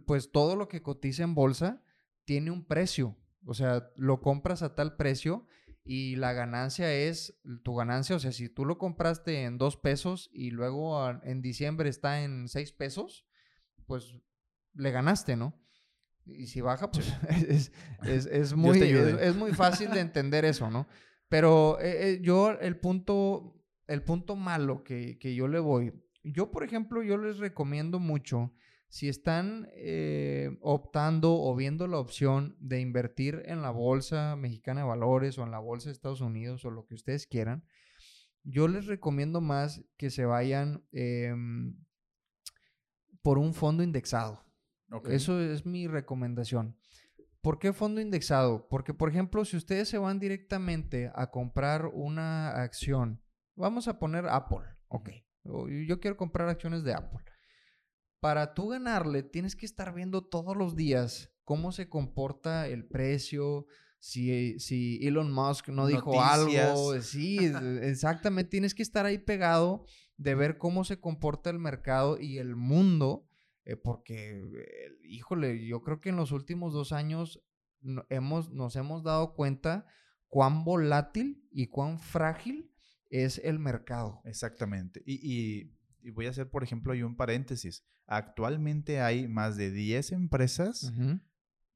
pues 0.06 0.32
todo 0.32 0.56
lo 0.56 0.68
que 0.68 0.80
cotiza 0.80 1.22
en 1.22 1.34
bolsa 1.34 1.84
tiene 2.24 2.50
un 2.50 2.64
precio. 2.64 3.14
O 3.44 3.52
sea, 3.52 3.90
lo 3.94 4.22
compras 4.22 4.62
a 4.62 4.74
tal 4.74 4.96
precio 4.96 5.46
y 5.84 6.16
la 6.16 6.32
ganancia 6.32 6.90
es 6.94 7.38
tu 7.62 7.74
ganancia. 7.74 8.16
O 8.16 8.20
sea, 8.20 8.32
si 8.32 8.48
tú 8.48 8.64
lo 8.64 8.78
compraste 8.78 9.42
en 9.42 9.58
dos 9.58 9.76
pesos 9.76 10.30
y 10.32 10.50
luego 10.50 11.10
en 11.22 11.42
diciembre 11.42 11.90
está 11.90 12.22
en 12.22 12.48
seis 12.48 12.72
pesos, 12.72 13.26
pues 13.84 14.14
le 14.72 14.90
ganaste, 14.92 15.36
¿no? 15.36 15.62
Y 16.26 16.46
si 16.46 16.60
baja, 16.60 16.90
pues 16.90 17.12
es, 18.06 18.54
muy, 18.54 18.80
es, 18.80 19.36
muy 19.36 19.52
fácil 19.52 19.90
de 19.90 20.00
entender 20.00 20.44
eso, 20.44 20.70
¿no? 20.70 20.86
Pero 21.28 21.78
eh, 21.80 22.10
eh, 22.10 22.20
yo 22.22 22.52
el 22.52 22.78
punto, 22.78 23.62
el 23.86 24.02
punto 24.02 24.36
malo 24.36 24.84
que, 24.84 25.18
que 25.18 25.34
yo 25.34 25.48
le 25.48 25.58
voy, 25.58 25.92
yo 26.22 26.50
por 26.50 26.64
ejemplo, 26.64 27.02
yo 27.02 27.18
les 27.18 27.38
recomiendo 27.38 27.98
mucho 27.98 28.52
si 28.94 29.08
están 29.08 29.68
eh, 29.72 30.56
optando 30.60 31.34
o 31.34 31.56
viendo 31.56 31.88
la 31.88 31.98
opción 31.98 32.56
de 32.60 32.80
invertir 32.80 33.42
en 33.46 33.60
la 33.60 33.70
Bolsa 33.70 34.36
Mexicana 34.36 34.82
de 34.82 34.86
Valores 34.86 35.36
o 35.36 35.42
en 35.42 35.50
la 35.50 35.58
Bolsa 35.58 35.88
de 35.88 35.94
Estados 35.94 36.20
Unidos 36.20 36.64
o 36.64 36.70
lo 36.70 36.86
que 36.86 36.94
ustedes 36.94 37.26
quieran, 37.26 37.64
yo 38.44 38.68
les 38.68 38.86
recomiendo 38.86 39.40
más 39.40 39.84
que 39.96 40.10
se 40.10 40.26
vayan 40.26 40.84
em, 40.92 41.76
por 43.20 43.38
un 43.38 43.52
fondo 43.52 43.82
indexado. 43.82 44.44
Eso 45.08 45.40
es 45.40 45.66
mi 45.66 45.86
recomendación. 45.86 46.76
¿Por 47.40 47.58
qué 47.58 47.72
fondo 47.72 48.00
indexado? 48.00 48.68
Porque, 48.68 48.94
por 48.94 49.10
ejemplo, 49.10 49.44
si 49.44 49.56
ustedes 49.56 49.88
se 49.88 49.98
van 49.98 50.18
directamente 50.18 51.10
a 51.14 51.30
comprar 51.30 51.86
una 51.86 52.50
acción, 52.62 53.22
vamos 53.54 53.88
a 53.88 53.98
poner 53.98 54.26
Apple, 54.26 54.64
ok. 54.88 55.10
Yo 55.86 56.00
quiero 56.00 56.16
comprar 56.16 56.48
acciones 56.48 56.84
de 56.84 56.94
Apple 56.94 57.20
para 58.24 58.54
tú 58.54 58.68
ganarle, 58.68 59.22
tienes 59.22 59.54
que 59.54 59.66
estar 59.66 59.92
viendo 59.92 60.22
todos 60.22 60.56
los 60.56 60.74
días 60.74 61.30
cómo 61.44 61.72
se 61.72 61.90
comporta 61.90 62.66
el 62.68 62.86
precio, 62.86 63.66
si, 63.98 64.58
si 64.58 64.98
Elon 65.06 65.30
Musk 65.30 65.68
no 65.68 65.86
dijo 65.86 66.22
algo. 66.22 67.02
Sí, 67.02 67.38
exactamente. 67.82 68.50
Tienes 68.50 68.74
que 68.74 68.82
estar 68.82 69.04
ahí 69.04 69.18
pegado 69.18 69.84
de 70.16 70.34
ver 70.34 70.56
cómo 70.56 70.84
se 70.84 71.00
comporta 71.00 71.50
el 71.50 71.58
mercado 71.58 72.18
y 72.18 72.38
el 72.38 72.56
mundo, 72.56 73.28
eh, 73.64 73.76
porque, 73.76 74.38
eh, 74.38 74.98
híjole, 75.04 75.66
yo 75.66 75.82
creo 75.82 76.00
que 76.00 76.10
en 76.10 76.16
los 76.16 76.32
últimos 76.32 76.72
dos 76.72 76.92
años 76.92 77.42
hemos, 78.08 78.50
nos 78.52 78.76
hemos 78.76 79.02
dado 79.02 79.34
cuenta 79.34 79.86
cuán 80.28 80.64
volátil 80.64 81.46
y 81.50 81.68
cuán 81.68 81.98
frágil 81.98 82.72
es 83.10 83.38
el 83.38 83.58
mercado. 83.58 84.20
Exactamente. 84.24 85.02
y 85.06 85.74
y 86.04 86.10
voy 86.10 86.26
a 86.26 86.30
hacer, 86.30 86.50
por 86.50 86.62
ejemplo, 86.62 86.92
ahí 86.92 87.02
un 87.02 87.16
paréntesis. 87.16 87.82
Actualmente 88.06 89.00
hay 89.00 89.26
más 89.26 89.56
de 89.56 89.70
10 89.70 90.12
empresas 90.12 90.92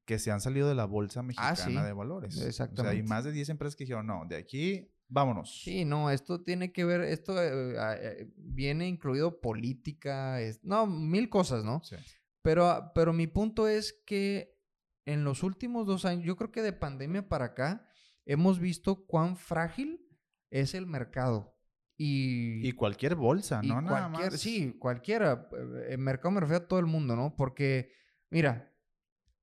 que 0.05 0.19
se 0.19 0.31
han 0.31 0.39
salido 0.39 0.69
de 0.69 0.75
la 0.75 0.85
Bolsa 0.85 1.21
ah, 1.21 1.23
Mexicana 1.23 1.83
de 1.83 1.93
Valores. 1.93 2.39
Exactamente. 2.39 2.81
O 2.81 2.83
sea, 2.83 2.91
hay 2.91 3.03
más 3.03 3.23
de 3.23 3.31
10 3.31 3.49
empresas 3.49 3.75
que 3.75 3.85
dijeron, 3.85 4.05
no, 4.05 4.25
de 4.27 4.37
aquí 4.37 4.87
vámonos. 5.09 5.61
Sí, 5.63 5.83
no, 5.83 6.09
esto 6.09 6.41
tiene 6.41 6.71
que 6.71 6.85
ver, 6.85 7.01
esto 7.01 7.41
eh, 7.41 7.75
eh, 7.77 8.31
viene 8.37 8.87
incluido 8.87 9.41
política, 9.41 10.37
no, 10.63 10.87
mil 10.87 11.29
cosas, 11.29 11.65
¿no? 11.65 11.81
Sí. 11.83 11.97
Pero, 12.41 12.91
pero 12.95 13.11
mi 13.11 13.27
punto 13.27 13.67
es 13.67 14.01
que 14.05 14.57
en 15.05 15.23
los 15.23 15.43
últimos 15.43 15.85
dos 15.85 16.05
años, 16.05 16.23
yo 16.23 16.35
creo 16.35 16.51
que 16.51 16.61
de 16.61 16.71
pandemia 16.71 17.27
para 17.27 17.45
acá, 17.45 17.89
hemos 18.25 18.59
visto 18.59 19.05
cuán 19.07 19.35
frágil 19.35 20.07
es 20.51 20.73
el 20.73 20.85
mercado. 20.85 21.55
Y, 22.01 22.71
cualquier 22.73 23.15
bolsa, 23.15 23.61
¿no? 23.61 23.81
Nada 23.81 24.07
más. 24.07 24.39
Sí, 24.39 24.73
cualquiera. 24.79 25.49
En 25.51 25.93
eh, 25.93 25.97
mercado 25.97 26.31
me 26.31 26.39
refiero 26.39 26.63
a 26.63 26.67
todo 26.67 26.79
el 26.79 26.85
mundo, 26.85 27.13
¿no? 27.17 27.35
Porque, 27.35 27.91
mira, 28.29 28.73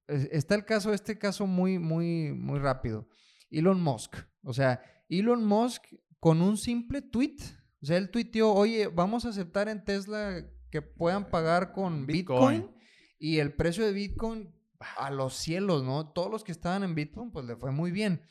está 0.07 0.55
el 0.55 0.65
caso, 0.65 0.95
este 0.95 1.19
caso 1.19 1.47
muy, 1.47 1.79
muy, 1.79 2.33
muy 2.33 2.59
rápido. 2.59 3.11
Elon 3.51 3.83
Musk. 3.83 4.17
O 4.43 4.55
sea, 4.55 4.81
Elon 5.09 5.45
Musk 5.45 5.85
con 6.21 6.43
un 6.43 6.57
simple 6.57 7.03
tweet. 7.03 7.37
O 7.83 7.87
sea, 7.87 7.97
él 7.97 8.11
tuiteó, 8.11 8.53
oye, 8.53 8.89
vamos 8.89 9.25
a 9.25 9.31
aceptar 9.31 9.69
en 9.69 9.85
Tesla 9.85 10.45
que 10.71 10.83
puedan 10.83 11.31
pagar 11.31 11.73
con 11.73 12.07
Bitcoin. 12.07 12.71
Y 13.19 13.39
el 13.39 13.55
precio 13.55 13.85
de 13.85 13.93
Bitcoin 13.93 14.55
a 14.99 15.11
los 15.11 15.35
cielos, 15.35 15.85
¿no? 15.85 16.13
Todos 16.13 16.31
los 16.31 16.45
que 16.45 16.53
estaban 16.53 16.83
en 16.83 16.95
Bitcoin, 16.95 17.31
pues 17.31 17.47
le 17.47 17.57
fue 17.57 17.71
muy 17.71 17.91
bien. 17.91 18.23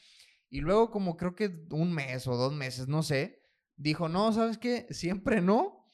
Y 0.49 0.61
luego, 0.61 0.91
como 0.91 1.17
creo 1.17 1.35
que 1.35 1.65
un 1.71 1.91
mes 1.91 2.27
o 2.27 2.35
dos 2.35 2.53
meses, 2.53 2.87
no 2.87 3.03
sé, 3.03 3.41
dijo, 3.75 4.09
no, 4.09 4.31
¿sabes 4.31 4.57
qué? 4.57 4.87
Siempre 4.89 5.41
no. 5.41 5.85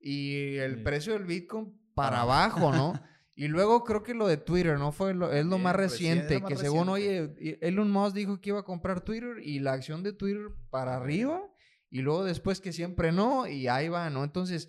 Y 0.00 0.56
el 0.56 0.82
precio 0.82 1.12
del 1.12 1.24
Bitcoin 1.24 1.78
para 1.94 2.22
abajo, 2.22 2.72
¿no? 2.72 2.94
y 3.34 3.48
luego 3.48 3.84
creo 3.84 4.02
que 4.02 4.14
lo 4.14 4.26
de 4.26 4.36
Twitter, 4.36 4.78
¿no? 4.78 4.92
Fue 4.92 5.14
lo, 5.14 5.32
es 5.32 5.44
lo 5.44 5.58
más 5.58 5.74
reciente, 5.74 6.42
que 6.42 6.56
según, 6.56 6.88
oye, 6.88 7.58
Elon 7.60 7.90
Musk 7.90 8.14
dijo 8.14 8.40
que 8.40 8.50
iba 8.50 8.60
a 8.60 8.64
comprar 8.64 9.00
Twitter 9.00 9.38
y 9.42 9.58
la 9.58 9.72
acción 9.72 10.02
de 10.02 10.12
Twitter 10.12 10.48
para 10.70 10.96
arriba. 10.96 11.42
Y 11.90 12.02
luego 12.02 12.24
después 12.24 12.60
que 12.60 12.72
siempre 12.72 13.12
no, 13.12 13.46
y 13.46 13.68
ahí 13.68 13.88
va, 13.88 14.10
¿no? 14.10 14.24
Entonces, 14.24 14.68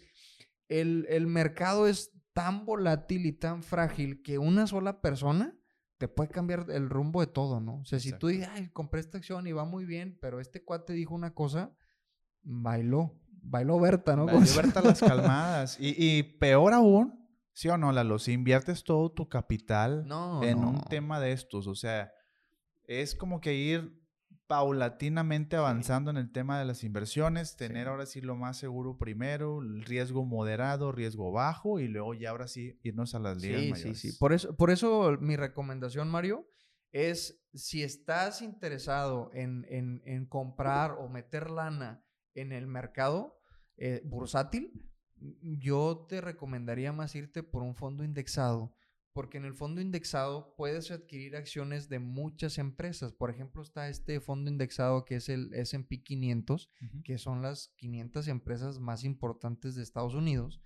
el, 0.68 1.08
el 1.10 1.26
mercado 1.26 1.88
es 1.88 2.12
tan 2.34 2.66
volátil 2.66 3.26
y 3.26 3.32
tan 3.32 3.64
frágil 3.64 4.22
que 4.22 4.38
una 4.38 4.68
sola 4.68 5.02
persona 5.02 5.56
te 5.98 6.08
puede 6.08 6.30
cambiar 6.30 6.66
el 6.70 6.90
rumbo 6.90 7.22
de 7.22 7.28
todo, 7.28 7.62
¿no? 7.62 7.80
O 7.80 7.86
sea, 7.86 8.00
si 8.00 8.12
tú 8.12 8.28
dices, 8.28 8.50
ay, 8.52 8.70
compré 8.70 9.00
esta 9.00 9.18
acción 9.18 9.48
y 9.48 9.54
va 9.54 9.64
muy 9.64 9.86
bien, 9.86 10.18
pero 10.22 10.40
este 10.40 10.64
cuate 10.64 10.94
dijo 10.94 11.16
una 11.16 11.34
cosa, 11.34 11.74
bailó. 12.44 13.14
Bailó 13.48 13.80
Berta, 13.80 14.16
¿no? 14.16 14.26
Bailó 14.26 14.40
Berta 14.56 14.82
las 14.82 15.00
calmadas. 15.00 15.78
Y, 15.80 16.24
peor 16.24 16.74
aún, 16.74 17.25
¿sí 17.56 17.70
o 17.70 17.78
no, 17.78 17.92
Lalo? 17.92 18.20
Si 18.20 18.34
inviertes 18.34 18.84
todo 18.84 19.12
tu 19.12 19.28
capital 19.28 20.06
en 20.44 20.60
un 20.60 20.82
tema 20.84 21.20
de 21.20 21.32
estos, 21.32 21.66
o 21.66 21.74
sea, 21.74 22.12
es 22.84 23.16
como 23.16 23.42
que 23.42 23.56
ir 23.56 24.00
paulatinamente 24.46 25.56
avanzando 25.56 26.12
en 26.12 26.18
el 26.18 26.32
tema 26.32 26.60
de 26.60 26.66
las 26.66 26.84
inversiones, 26.84 27.56
tener 27.56 27.88
ahora 27.88 28.06
sí 28.06 28.22
lo 28.22 28.36
más 28.36 28.58
seguro 28.58 28.98
primero, 28.98 29.62
el 29.62 29.84
riesgo 29.84 30.24
moderado, 30.24 30.92
riesgo 30.92 31.32
bajo 31.32 31.80
y 31.80 31.88
luego 31.88 32.14
ya 32.14 32.30
ahora 32.30 32.48
sí 32.48 32.78
irnos 32.84 33.16
a 33.16 33.20
las 33.20 33.42
ligas 33.42 33.62
sí, 33.62 33.72
mayores. 33.72 34.00
Sí, 34.00 34.12
sí, 34.12 34.18
Por 34.20 34.34
eso, 34.34 34.56
por 34.56 34.70
eso 34.70 35.18
mi 35.20 35.36
recomendación, 35.36 36.10
Mario, 36.10 36.48
es 36.92 37.42
si 37.54 37.84
estás 37.84 38.42
interesado 38.42 39.32
en, 39.34 39.66
en, 39.70 40.04
en 40.06 40.28
comprar 40.28 40.92
o 41.00 41.10
meter 41.10 41.50
lana 41.50 42.06
en 42.36 42.52
el 42.52 42.68
mercado 42.68 43.40
eh, 43.78 44.02
bursátil, 44.06 44.72
yo 45.42 46.06
te 46.10 46.22
recomendaría 46.22 46.92
más 46.92 47.16
irte 47.16 47.44
por 47.44 47.64
un 47.64 47.76
fondo 47.76 48.04
indexado 48.04 48.76
porque 49.16 49.38
en 49.38 49.46
el 49.46 49.54
fondo 49.54 49.80
indexado 49.80 50.54
puedes 50.58 50.92
adquirir 50.92 51.38
acciones 51.38 51.88
de 51.88 52.00
muchas 52.00 52.58
empresas. 52.58 53.14
Por 53.14 53.30
ejemplo, 53.30 53.62
está 53.62 53.88
este 53.88 54.20
fondo 54.20 54.52
indexado 54.52 55.06
que 55.06 55.16
es 55.16 55.30
el 55.30 55.54
SP 55.56 56.04
500, 56.04 56.70
que 57.06 57.18
son 57.18 57.42
las 57.42 57.70
500 57.78 58.28
empresas 58.28 58.80
más 58.82 59.06
importantes 59.06 59.74
de 59.76 59.84
Estados 59.84 60.16
Unidos, 60.16 60.60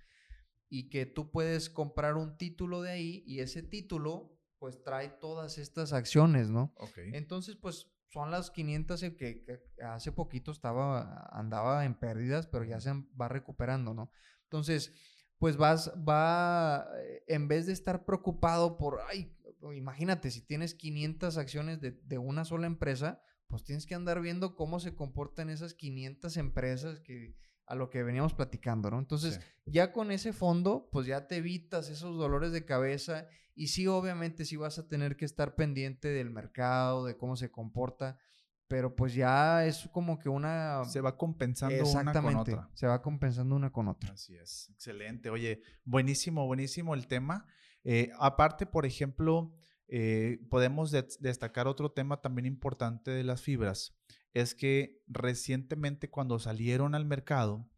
y 0.68 0.88
que 0.88 1.06
tú 1.06 1.30
puedes 1.30 1.70
comprar 1.70 2.16
un 2.16 2.36
título 2.38 2.82
de 2.82 2.90
ahí 2.90 3.22
y 3.24 3.38
ese 3.38 3.62
título 3.62 4.36
pues 4.58 4.82
trae 4.82 5.10
todas 5.10 5.56
estas 5.56 5.92
acciones, 5.92 6.50
¿no? 6.50 6.74
Entonces, 6.96 7.54
pues 7.54 7.86
son 8.10 8.30
las 8.30 8.50
500 8.50 9.00
que, 9.00 9.16
que, 9.16 9.60
hace 9.84 10.12
poquito 10.12 10.50
estaba, 10.50 11.28
andaba 11.32 11.84
en 11.84 11.94
pérdidas, 11.94 12.46
pero 12.46 12.64
ya 12.64 12.80
se 12.80 12.92
va 13.20 13.28
recuperando, 13.28 13.94
¿no? 13.94 14.10
Entonces, 14.44 14.92
pues 15.38 15.56
vas, 15.56 15.92
va, 16.06 16.86
eh, 16.98 17.24
en 17.28 17.48
vez 17.48 17.66
de 17.66 17.72
estar 17.72 18.04
preocupado 18.04 18.76
por, 18.76 19.00
ay, 19.08 19.34
imagínate, 19.74 20.30
si 20.30 20.42
tienes 20.42 20.74
500 20.74 21.38
acciones 21.38 21.80
de, 21.80 22.18
una 22.18 22.44
sola 22.44 22.66
empresa, 22.66 23.22
pues 23.46 23.64
tienes 23.64 23.86
que 23.86 23.94
andar 23.94 24.20
viendo 24.20 24.54
cómo 24.54 24.80
se 24.80 24.94
comportan 24.94 25.48
esas 25.48 25.74
500 25.74 26.36
empresas 26.36 27.00
que 27.00 27.36
a 27.70 27.76
lo 27.76 27.88
que 27.88 28.02
veníamos 28.02 28.34
platicando, 28.34 28.90
¿no? 28.90 28.98
Entonces, 28.98 29.40
ya 29.64 29.92
con 29.92 30.10
ese 30.10 30.32
fondo, 30.32 30.88
pues 30.90 31.06
ya 31.06 31.28
te 31.28 31.36
evitas 31.36 31.88
esos 31.88 32.18
dolores 32.18 32.50
de 32.50 32.64
cabeza 32.64 33.28
y 33.54 33.68
sí, 33.68 33.86
obviamente, 33.86 34.44
sí 34.44 34.56
vas 34.56 34.80
a 34.80 34.88
tener 34.88 35.16
que 35.16 35.24
estar 35.24 35.54
pendiente 35.54 36.08
del 36.08 36.30
mercado, 36.30 37.04
de 37.04 37.16
cómo 37.16 37.36
se 37.36 37.52
comporta, 37.52 38.18
pero 38.66 38.96
pues 38.96 39.14
ya 39.14 39.64
es 39.66 39.88
como 39.92 40.18
que 40.18 40.28
una... 40.28 40.84
Se 40.84 41.00
va 41.00 41.16
compensando 41.16 41.88
una 41.88 42.12
con 42.12 42.34
otra. 42.34 42.68
Se 42.74 42.88
va 42.88 43.00
compensando 43.02 43.54
una 43.54 43.70
con 43.70 43.86
otra. 43.86 44.14
Así 44.14 44.34
es, 44.34 44.68
excelente. 44.70 45.30
Oye, 45.30 45.62
buenísimo, 45.84 46.46
buenísimo 46.46 46.94
el 46.94 47.06
tema. 47.06 47.46
Eh, 47.84 48.10
aparte, 48.18 48.66
por 48.66 48.84
ejemplo, 48.84 49.54
eh, 49.86 50.40
podemos 50.50 50.90
destacar 50.90 51.68
otro 51.68 51.92
tema 51.92 52.20
también 52.20 52.46
importante 52.46 53.12
de 53.12 53.22
las 53.22 53.42
fibras. 53.42 53.96
Es 54.32 54.54
que 54.54 55.02
recientemente 55.06 56.08
cuando 56.08 56.38
salieron 56.38 56.94
al 56.94 57.04
mercado, 57.04 57.68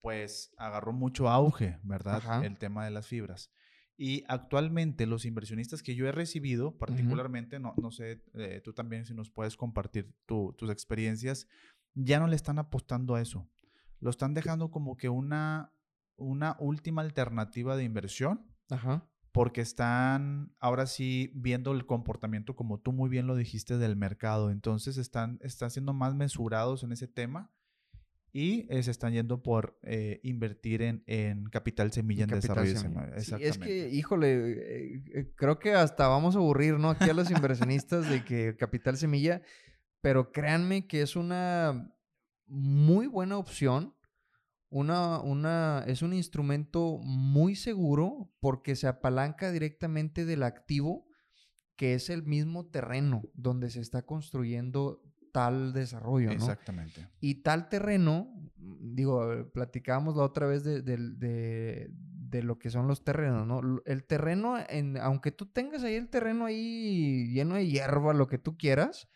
pues 0.00 0.52
agarró 0.56 0.92
mucho 0.92 1.28
auge, 1.28 1.78
¿verdad? 1.82 2.44
El 2.44 2.58
tema 2.58 2.84
de 2.84 2.90
las 2.90 3.06
fibras. 3.06 3.50
Y 3.96 4.24
actualmente 4.28 5.04
los 5.04 5.26
inversionistas 5.26 5.82
que 5.82 5.94
yo 5.94 6.06
he 6.08 6.12
recibido, 6.12 6.78
particularmente, 6.78 7.60
no, 7.60 7.74
no 7.76 7.90
sé, 7.90 8.24
eh, 8.32 8.62
tú 8.64 8.72
también 8.72 9.04
si 9.04 9.12
nos 9.12 9.30
puedes 9.30 9.58
compartir 9.58 10.14
tus 10.24 10.70
experiencias, 10.70 11.46
ya 11.92 12.18
no 12.18 12.26
le 12.26 12.36
están 12.36 12.58
apostando 12.58 13.14
a 13.14 13.20
eso. 13.20 13.46
Lo 13.98 14.08
están 14.08 14.32
dejando 14.32 14.70
como 14.70 14.96
que 14.96 15.10
una, 15.10 15.74
una 16.16 16.56
última 16.60 17.02
alternativa 17.02 17.76
de 17.76 17.84
inversión. 17.84 18.46
Porque 19.32 19.60
están 19.60 20.52
ahora 20.58 20.86
sí 20.86 21.30
viendo 21.34 21.72
el 21.72 21.86
comportamiento, 21.86 22.56
como 22.56 22.80
tú 22.80 22.92
muy 22.92 23.08
bien 23.08 23.26
lo 23.26 23.36
dijiste, 23.36 23.78
del 23.78 23.96
mercado. 23.96 24.50
Entonces 24.50 24.96
están, 24.96 25.38
están 25.42 25.70
siendo 25.70 25.92
más 25.92 26.14
mesurados 26.14 26.82
en 26.82 26.92
ese 26.92 27.06
tema 27.06 27.50
y 28.32 28.66
eh, 28.70 28.82
se 28.82 28.90
están 28.90 29.12
yendo 29.12 29.42
por 29.42 29.78
eh, 29.82 30.20
invertir 30.22 30.82
en, 30.82 31.02
en, 31.06 31.44
capital 31.46 31.92
semilla 31.92 32.24
en, 32.24 32.30
desarrollo 32.30 32.78
Sí, 33.18 33.34
es 33.40 33.58
que, 33.58 33.88
híjole, 33.88 34.98
eh, 35.14 35.32
creo 35.34 35.58
que 35.58 35.74
hasta 35.74 36.06
vamos 36.06 36.36
a 36.36 36.38
aburrir, 36.38 36.78
¿no? 36.78 36.90
Aquí 36.90 37.10
a 37.10 37.14
los 37.14 37.30
inversionistas 37.30 38.08
de 38.08 38.24
que 38.24 38.56
capital 38.56 38.96
semilla, 38.96 39.42
pero 40.00 40.30
créanme 40.30 40.86
que 40.86 41.02
es 41.02 41.16
una 41.16 41.92
muy 42.46 43.06
buena 43.06 43.36
opción. 43.36 43.94
Una, 44.70 45.20
una, 45.20 45.84
es 45.86 46.02
un 46.02 46.14
instrumento 46.14 46.98
muy 47.02 47.56
seguro 47.56 48.32
porque 48.40 48.76
se 48.76 48.86
apalanca 48.86 49.50
directamente 49.50 50.24
del 50.24 50.44
activo 50.44 51.10
que 51.80 51.94
es 51.94 52.10
el 52.10 52.22
mismo 52.24 52.66
terreno 52.66 53.22
donde 53.32 53.70
se 53.70 53.80
está 53.80 54.02
construyendo 54.02 55.02
tal 55.32 55.72
desarrollo, 55.72 56.28
¿no? 56.28 56.34
Exactamente. 56.34 57.08
Y 57.20 57.36
tal 57.36 57.70
terreno, 57.70 58.28
mm, 58.56 58.94
digo, 58.94 59.50
platicábamos 59.54 60.16
la 60.16 60.24
otra 60.24 60.46
vez 60.46 60.62
de, 60.62 60.82
de, 60.82 62.42
lo 62.42 62.58
que 62.58 62.68
son 62.68 62.86
los 62.86 63.02
terrenos, 63.02 63.46
¿no? 63.46 63.80
El 63.86 64.04
terreno, 64.04 64.56
en, 64.68 64.98
aunque 64.98 65.32
tú 65.32 65.46
tengas 65.46 65.82
ahí 65.82 65.94
el 65.94 66.10
terreno 66.10 66.44
ahí 66.44 67.32
lleno 67.32 67.54
de 67.54 67.66
hierba, 67.66 68.12
lo 68.12 68.28
que 68.28 68.38
tú 68.38 68.56
quieras, 68.58 69.08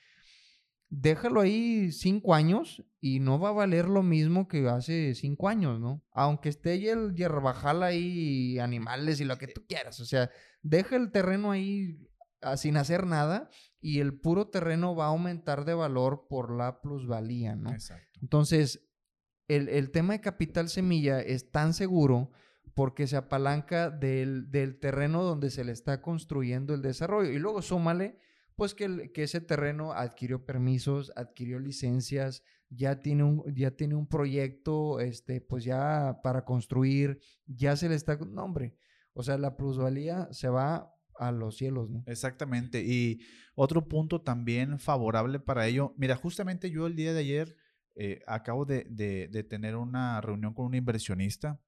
déjalo 1.01 1.41
ahí 1.41 1.93
cinco 1.93 2.35
años 2.35 2.85
y 3.01 3.21
no 3.21 3.39
va 3.39 3.51
a 3.51 3.53
valer 3.53 3.87
lo 3.87 4.03
mismo 4.03 4.49
que 4.49 4.69
hace 4.69 5.15
cinco 5.15 5.49
años, 5.49 5.81
¿no? 5.81 6.05
Aunque 6.13 6.49
esté 6.49 6.71
ahí 6.71 6.89
el 6.89 7.15
hierbajal 7.15 7.83
ahí, 7.83 8.59
animales 8.59 9.21
y 9.21 9.25
lo 9.25 9.37
que 9.39 9.49
tú 9.49 9.65
quieras, 9.67 10.01
o 10.01 10.05
sea, 10.05 10.31
deja 10.63 10.97
el 10.97 11.11
terreno 11.11 11.51
ahí 11.51 12.09
ah, 12.43 12.57
sin 12.57 12.77
hacer 12.77 13.07
nada 13.07 13.51
y 13.81 14.01
el 14.01 14.19
puro 14.19 14.49
terreno 14.49 14.95
va 14.95 15.07
a 15.07 15.09
aumentar 15.09 15.65
de 15.65 15.75
valor 15.75 16.27
por 16.29 16.55
la 16.55 16.81
plusvalía, 16.81 17.57
¿no? 17.57 17.71
Exacto. 17.71 18.19
Entonces, 18.23 18.89
el, 19.49 19.91
tema 19.91 20.15
de 20.15 20.21
capital 20.21 20.69
semilla 20.69 21.21
es 21.21 21.51
tan 21.51 21.75
seguro 21.75 22.31
porque 22.75 23.07
se 23.07 23.17
apalanca 23.17 23.91
del, 23.91 24.49
terreno 24.81 25.23
donde 25.23 25.51
se 25.51 25.65
le 25.65 25.73
está 25.73 26.01
construyendo 26.01 26.75
el 26.75 26.83
desarrollo. 26.83 27.31
Y 27.31 27.39
luego 27.39 27.63
súmale, 27.63 28.19
pues 28.57 28.75
que, 28.75 29.11
que 29.13 29.25
ese 29.25 29.41
terreno 29.41 29.93
adquirió 29.93 30.45
permisos, 30.45 31.13
adquirió 31.17 31.59
licencias, 31.59 32.43
ya 32.71 33.03
tiene 33.03 33.25
un, 33.25 33.55
ya 33.55 33.71
tiene 33.73 33.95
un 33.95 34.07
proyecto, 34.07 35.01
este, 35.01 35.41
pues 35.41 35.65
ya 35.65 36.21
para 36.23 36.45
construir, 36.45 37.21
ya 37.47 37.77
se 37.77 37.89
le 37.89 37.95
está, 37.95 38.17
no 38.17 38.45
hombre, 38.45 38.77
o 39.13 39.23
sea, 39.23 39.39
la 39.39 39.57
plusvalía 39.57 40.29
se 40.33 40.49
va 40.49 40.93
a 41.17 41.31
los 41.31 41.57
cielos, 41.57 41.91
¿no? 41.91 42.03
Exactamente. 42.07 42.83
Y 42.85 43.21
otro 43.55 43.87
punto 43.87 44.23
también 44.23 44.79
favorable 44.79 45.39
para 45.39 45.67
ello, 45.67 45.95
mira, 45.97 46.17
justamente 46.17 46.71
yo 46.71 46.87
el 46.87 46.97
día 46.97 47.13
de 47.13 47.21
ayer 47.21 47.57
eh, 47.97 48.21
acabo 48.27 48.65
de, 48.65 48.85
tener 49.49 49.77
una 49.77 50.21
reunión 50.21 50.53
con 50.55 50.67
un 50.67 50.75
inversionista 50.75 51.61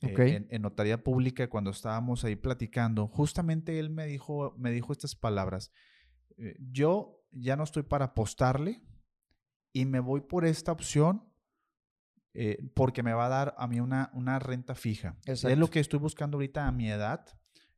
eh, 0.00 0.46
en, 0.48 0.62
notaría 0.62 1.02
pública 1.02 1.48
cuando 1.48 1.70
estábamos 1.70 2.24
ahí 2.24 2.34
platicando. 2.34 3.06
Justamente 3.06 3.78
él 3.78 3.90
me 3.90 4.06
dijo, 4.06 4.54
me 4.58 4.72
dijo 4.72 4.92
estas 4.92 5.14
palabras. 5.14 5.70
Eh, 6.38 6.56
yo 6.70 7.24
ya 7.30 7.56
no 7.56 7.64
estoy 7.64 7.82
para 7.82 8.06
apostarle 8.06 8.82
y 9.72 9.84
me 9.84 10.00
voy 10.00 10.20
por 10.22 10.44
esta 10.44 10.72
opción 10.72 11.24
porque 12.72 13.02
me 13.02 13.12
va 13.12 13.26
a 13.26 13.28
dar 13.28 13.54
a 13.58 13.66
mí 13.66 13.80
una, 13.80 14.12
una 14.14 14.38
renta 14.38 14.76
fija. 14.76 15.16
Es 15.26 15.42
lo 15.42 15.70
que 15.70 15.80
estoy 15.80 15.98
buscando 15.98 16.36
ahorita 16.36 16.68
a 16.68 16.70
mi 16.70 16.88
edad 16.88 17.26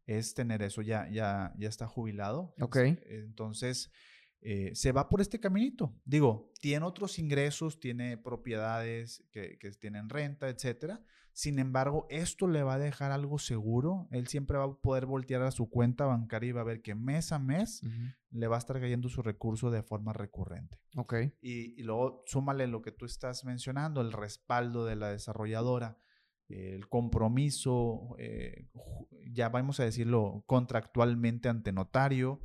es 0.07 0.35
tener 0.35 0.63
eso, 0.63 0.83
ya, 0.83 1.09
ya, 1.09 1.55
ya 1.57 1.69
está 1.69 1.87
jubilado. 1.87 2.55
Ok. 2.61 2.77
Entonces, 3.07 3.91
eh, 4.43 4.71
se 4.75 4.93
va 4.93 5.09
por 5.09 5.21
este 5.21 5.41
caminito. 5.41 5.95
Digo, 6.05 6.53
tiene 6.61 6.87
otros 6.87 7.19
ingresos, 7.19 7.81
tiene 7.81 8.17
propiedades 8.17 9.25
que, 9.33 9.59
que, 9.59 9.71
tienen 9.73 10.09
renta, 10.09 10.49
etcétera. 10.49 11.03
Sin 11.33 11.59
embargo, 11.59 12.07
esto 12.11 12.49
le 12.49 12.63
va 12.63 12.75
a 12.75 12.79
dejar 12.79 13.13
algo 13.13 13.39
seguro. 13.39 14.09
Él 14.11 14.27
siempre 14.27 14.59
va 14.59 14.65
a 14.65 14.81
poder 14.81 15.07
voltear 15.07 15.43
a 15.43 15.53
su 15.53 15.71
cuenta 15.71 16.05
bancaria 16.05 16.49
y 16.51 16.53
va 16.53 16.63
a 16.63 16.65
ver 16.65 16.83
que 16.83 16.95
mes 16.95 17.33
a 17.33 17.39
mes 17.39 17.83
le 18.31 18.47
va 18.49 18.57
a 18.57 18.59
estar 18.59 18.81
cayendo 18.81 19.09
su 19.09 19.23
recurso 19.23 19.71
de 19.71 19.83
forma 19.83 20.13
recurrente. 20.13 20.79
Ok. 20.97 21.15
Y, 21.41 21.81
y 21.81 21.83
luego 21.85 22.25
súmale 22.27 22.67
lo 22.67 22.83
que 22.83 22.93
tú 22.93 23.05
estás 23.05 23.45
mencionando, 23.45 24.01
el 24.01 24.13
respaldo 24.13 24.85
de 24.85 24.97
la 24.97 25.11
desarrolladora 25.11 25.99
el 26.51 26.89
compromiso, 26.89 28.17
eh, 28.19 28.67
ya 29.31 29.49
vamos 29.49 29.81
a 29.81 29.85
decirlo, 29.85 30.43
contractualmente 30.47 31.49
ante 31.49 31.73
notario. 31.73 32.41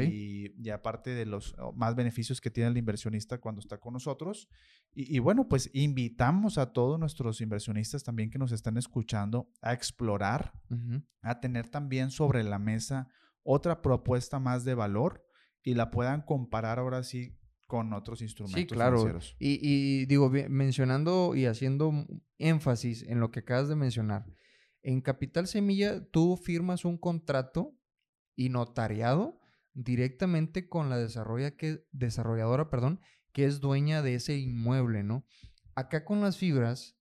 Y, 0.00 0.70
aparte 0.70 1.10
de 1.10 1.26
los 1.26 1.54
más 1.74 1.94
beneficios 1.94 2.40
que 2.40 2.50
tiene 2.50 2.70
el 2.70 2.76
inversionista 2.76 3.38
cuando 3.38 3.60
está 3.60 3.78
con 3.78 3.92
nosotros. 3.94 4.48
Y, 4.92 5.18
bueno, 5.18 5.48
pues 5.48 5.70
invitamos 5.72 6.58
a 6.58 6.72
todos 6.72 6.98
nuestros 6.98 7.40
inversionistas 7.40 8.04
también 8.04 8.30
que 8.30 8.38
nos 8.38 8.52
están 8.52 8.76
escuchando 8.76 9.50
a 9.60 9.72
explorar, 9.72 10.52
a 11.22 11.40
tener 11.40 11.68
también 11.68 12.10
sobre 12.10 12.44
la 12.44 12.58
mesa 12.58 13.08
otra 13.42 13.82
propuesta 13.82 14.38
más 14.38 14.64
de 14.64 14.74
valor 14.74 15.24
y 15.62 15.74
la 15.74 15.90
puedan 15.90 16.22
comparar 16.22 16.78
ahora 16.78 17.02
sí 17.02 17.36
con 17.66 17.92
otros 17.92 18.22
instrumentos 18.22 18.60
sí, 18.60 18.66
claro. 18.66 19.18
Y, 19.38 20.06
digo, 20.06 20.30
mencionando 20.48 21.34
y 21.34 21.46
haciendo 21.46 21.92
énfasis 22.38 23.02
en 23.02 23.20
lo 23.20 23.30
que 23.30 23.40
acabas 23.40 23.68
de 23.68 23.76
mencionar, 23.76 24.26
en 24.82 25.00
Capital 25.00 25.46
Semilla 25.46 26.04
tú 26.10 26.36
firmas 26.36 26.84
un 26.84 26.98
contrato 26.98 27.74
y 28.36 28.50
notariado 28.50 29.40
directamente 29.74 30.68
con 30.68 30.88
la 30.88 30.96
desarrolladora 30.96 32.70
perdón, 32.70 33.00
que 33.32 33.44
es 33.44 33.60
dueña 33.60 34.00
de 34.00 34.14
ese 34.14 34.38
inmueble, 34.38 35.02
¿no? 35.02 35.26
Acá 35.74 36.04
con 36.04 36.20
las 36.20 36.38
fibras, 36.38 36.96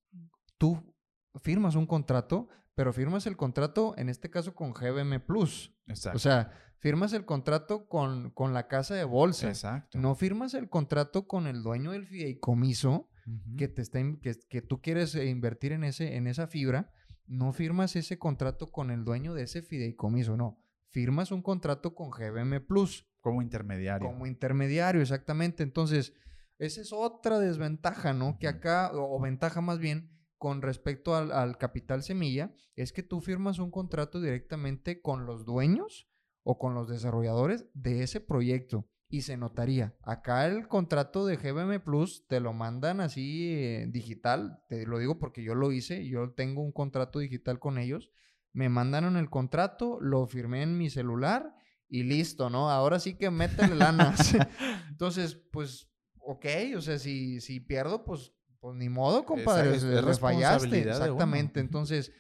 tú 0.58 0.94
firmas 1.36 1.76
un 1.76 1.86
contrato, 1.86 2.50
pero 2.76 2.92
firmas 2.92 3.28
el 3.28 3.38
contrato, 3.38 3.94
en 3.98 4.10
este 4.10 4.30
caso, 4.32 4.56
con 4.56 4.74
GBM 4.74 5.20
Plus. 5.20 5.76
Exacto. 5.88 6.18
O 6.18 6.20
sea, 6.20 6.52
firmas 6.80 7.14
el 7.14 7.26
contrato 7.26 7.88
con, 7.88 8.32
con 8.32 8.54
la 8.54 8.68
casa 8.68 8.96
de 8.96 9.04
bolsa. 9.04 9.48
Exacto. 9.50 10.00
No 10.00 10.16
firmas 10.16 10.56
el 10.56 10.70
contrato 10.70 11.28
con 11.28 11.46
el 11.46 11.62
dueño 11.62 11.92
del 11.92 12.08
fideicomiso 12.08 13.10
que, 13.58 13.68
te 13.68 13.82
está, 13.84 14.00
que, 14.22 14.36
que 14.50 14.62
tú 14.62 14.82
quieres 14.82 15.14
eh, 15.16 15.28
invertir 15.28 15.72
en, 15.72 15.84
ese, 15.84 16.16
en 16.16 16.28
esa 16.28 16.48
fibra. 16.48 16.92
No 17.28 17.54
firmas 17.54 17.96
ese 17.96 18.18
contrato 18.18 18.72
con 18.72 18.90
el 18.90 19.06
dueño 19.06 19.34
de 19.34 19.44
ese 19.44 19.62
fideicomiso, 19.62 20.36
no. 20.36 20.63
Firmas 20.94 21.32
un 21.32 21.42
contrato 21.42 21.96
con 21.96 22.12
GBM 22.12 22.62
Plus 22.62 23.08
Como 23.20 23.42
intermediario. 23.42 24.08
como 24.08 24.28
intermediario, 24.28 25.02
exactamente. 25.02 25.64
Entonces, 25.64 26.14
esa 26.60 26.82
es 26.82 26.94
otra 26.94 27.40
desventaja, 27.40 28.14
¿no? 28.14 28.38
Que 28.40 28.48
acá, 28.48 28.92
o, 28.94 29.18
o 29.18 29.20
ventaja 29.20 29.60
más 29.60 29.80
bien, 29.80 30.12
con 30.38 30.62
respecto 30.62 31.16
al, 31.16 31.32
al 31.32 31.58
capital 31.58 32.04
semilla, 32.04 32.54
es 32.76 32.94
que 32.94 33.02
tú 33.02 33.22
firmas 33.22 33.58
un 33.58 33.72
contrato 33.72 34.22
directamente 34.22 35.02
con 35.02 35.26
los 35.26 35.46
dueños 35.46 36.08
o 36.44 36.60
con 36.60 36.76
los 36.76 36.88
desarrolladores 36.88 37.66
de 37.74 38.04
ese 38.04 38.22
proyecto. 38.22 38.88
Y 39.10 39.22
se 39.22 39.38
notaría. 39.38 39.96
Acá 40.02 40.46
el 40.48 40.68
contrato 40.68 41.26
de 41.26 41.38
GBM 41.38 41.80
Plus 41.84 42.28
te 42.28 42.40
lo 42.40 42.54
mandan 42.54 43.00
así 43.00 43.54
eh, 43.54 43.88
digital. 43.90 44.60
Te 44.70 44.86
lo 44.86 45.00
digo 45.00 45.18
porque 45.18 45.44
yo 45.44 45.56
lo 45.56 45.72
hice. 45.72 46.08
Yo 46.08 46.34
tengo 46.34 46.62
un 46.62 46.72
contrato 46.72 47.20
digital 47.20 47.60
con 47.60 47.78
ellos. 47.78 48.12
Me 48.54 48.70
mandaron 48.70 49.18
el 49.18 49.30
contrato, 49.30 50.00
lo 50.00 50.26
firmé 50.28 50.62
en 50.62 50.78
mi 50.78 50.90
celular 50.90 51.56
y 51.90 52.04
listo, 52.04 52.50
¿no? 52.50 52.70
Ahora 52.70 53.00
sí 53.00 53.16
que 53.16 53.30
métele 53.32 53.76
lana. 53.76 54.14
Entonces, 54.90 55.36
pues, 55.52 55.90
ok, 56.20 56.46
o 56.78 56.82
sea, 56.82 57.00
si, 57.00 57.42
si 57.42 57.60
pierdo, 57.60 58.06
pues, 58.06 58.32
pues 58.60 58.76
ni 58.78 58.90
modo, 58.90 59.26
compadre. 59.26 59.70
es- 59.78 59.84
es 60.12 60.20
fallaste. 60.20 60.68
Exactamente. 61.08 61.60
Entonces, 61.60 62.12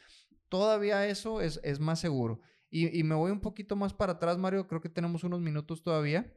todavía 0.49 1.07
eso 1.07 1.39
es, 1.41 1.59
es 1.63 1.79
más 1.79 1.99
seguro. 1.99 2.41
Y, 2.69 2.97
y 2.99 3.03
me 3.03 3.13
voy 3.15 3.31
un 3.31 3.39
poquito 3.41 3.75
más 3.75 3.93
para 3.93 4.13
atrás, 4.13 4.37
Mario. 4.39 4.67
Creo 4.67 4.81
que 4.81 4.89
tenemos 4.89 5.23
unos 5.23 5.39
minutos 5.39 5.83
todavía. 5.83 6.35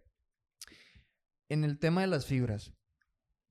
En 1.48 1.64
el 1.64 1.78
tema 1.78 2.00
de 2.02 2.06
las 2.08 2.26
fibras. 2.26 2.72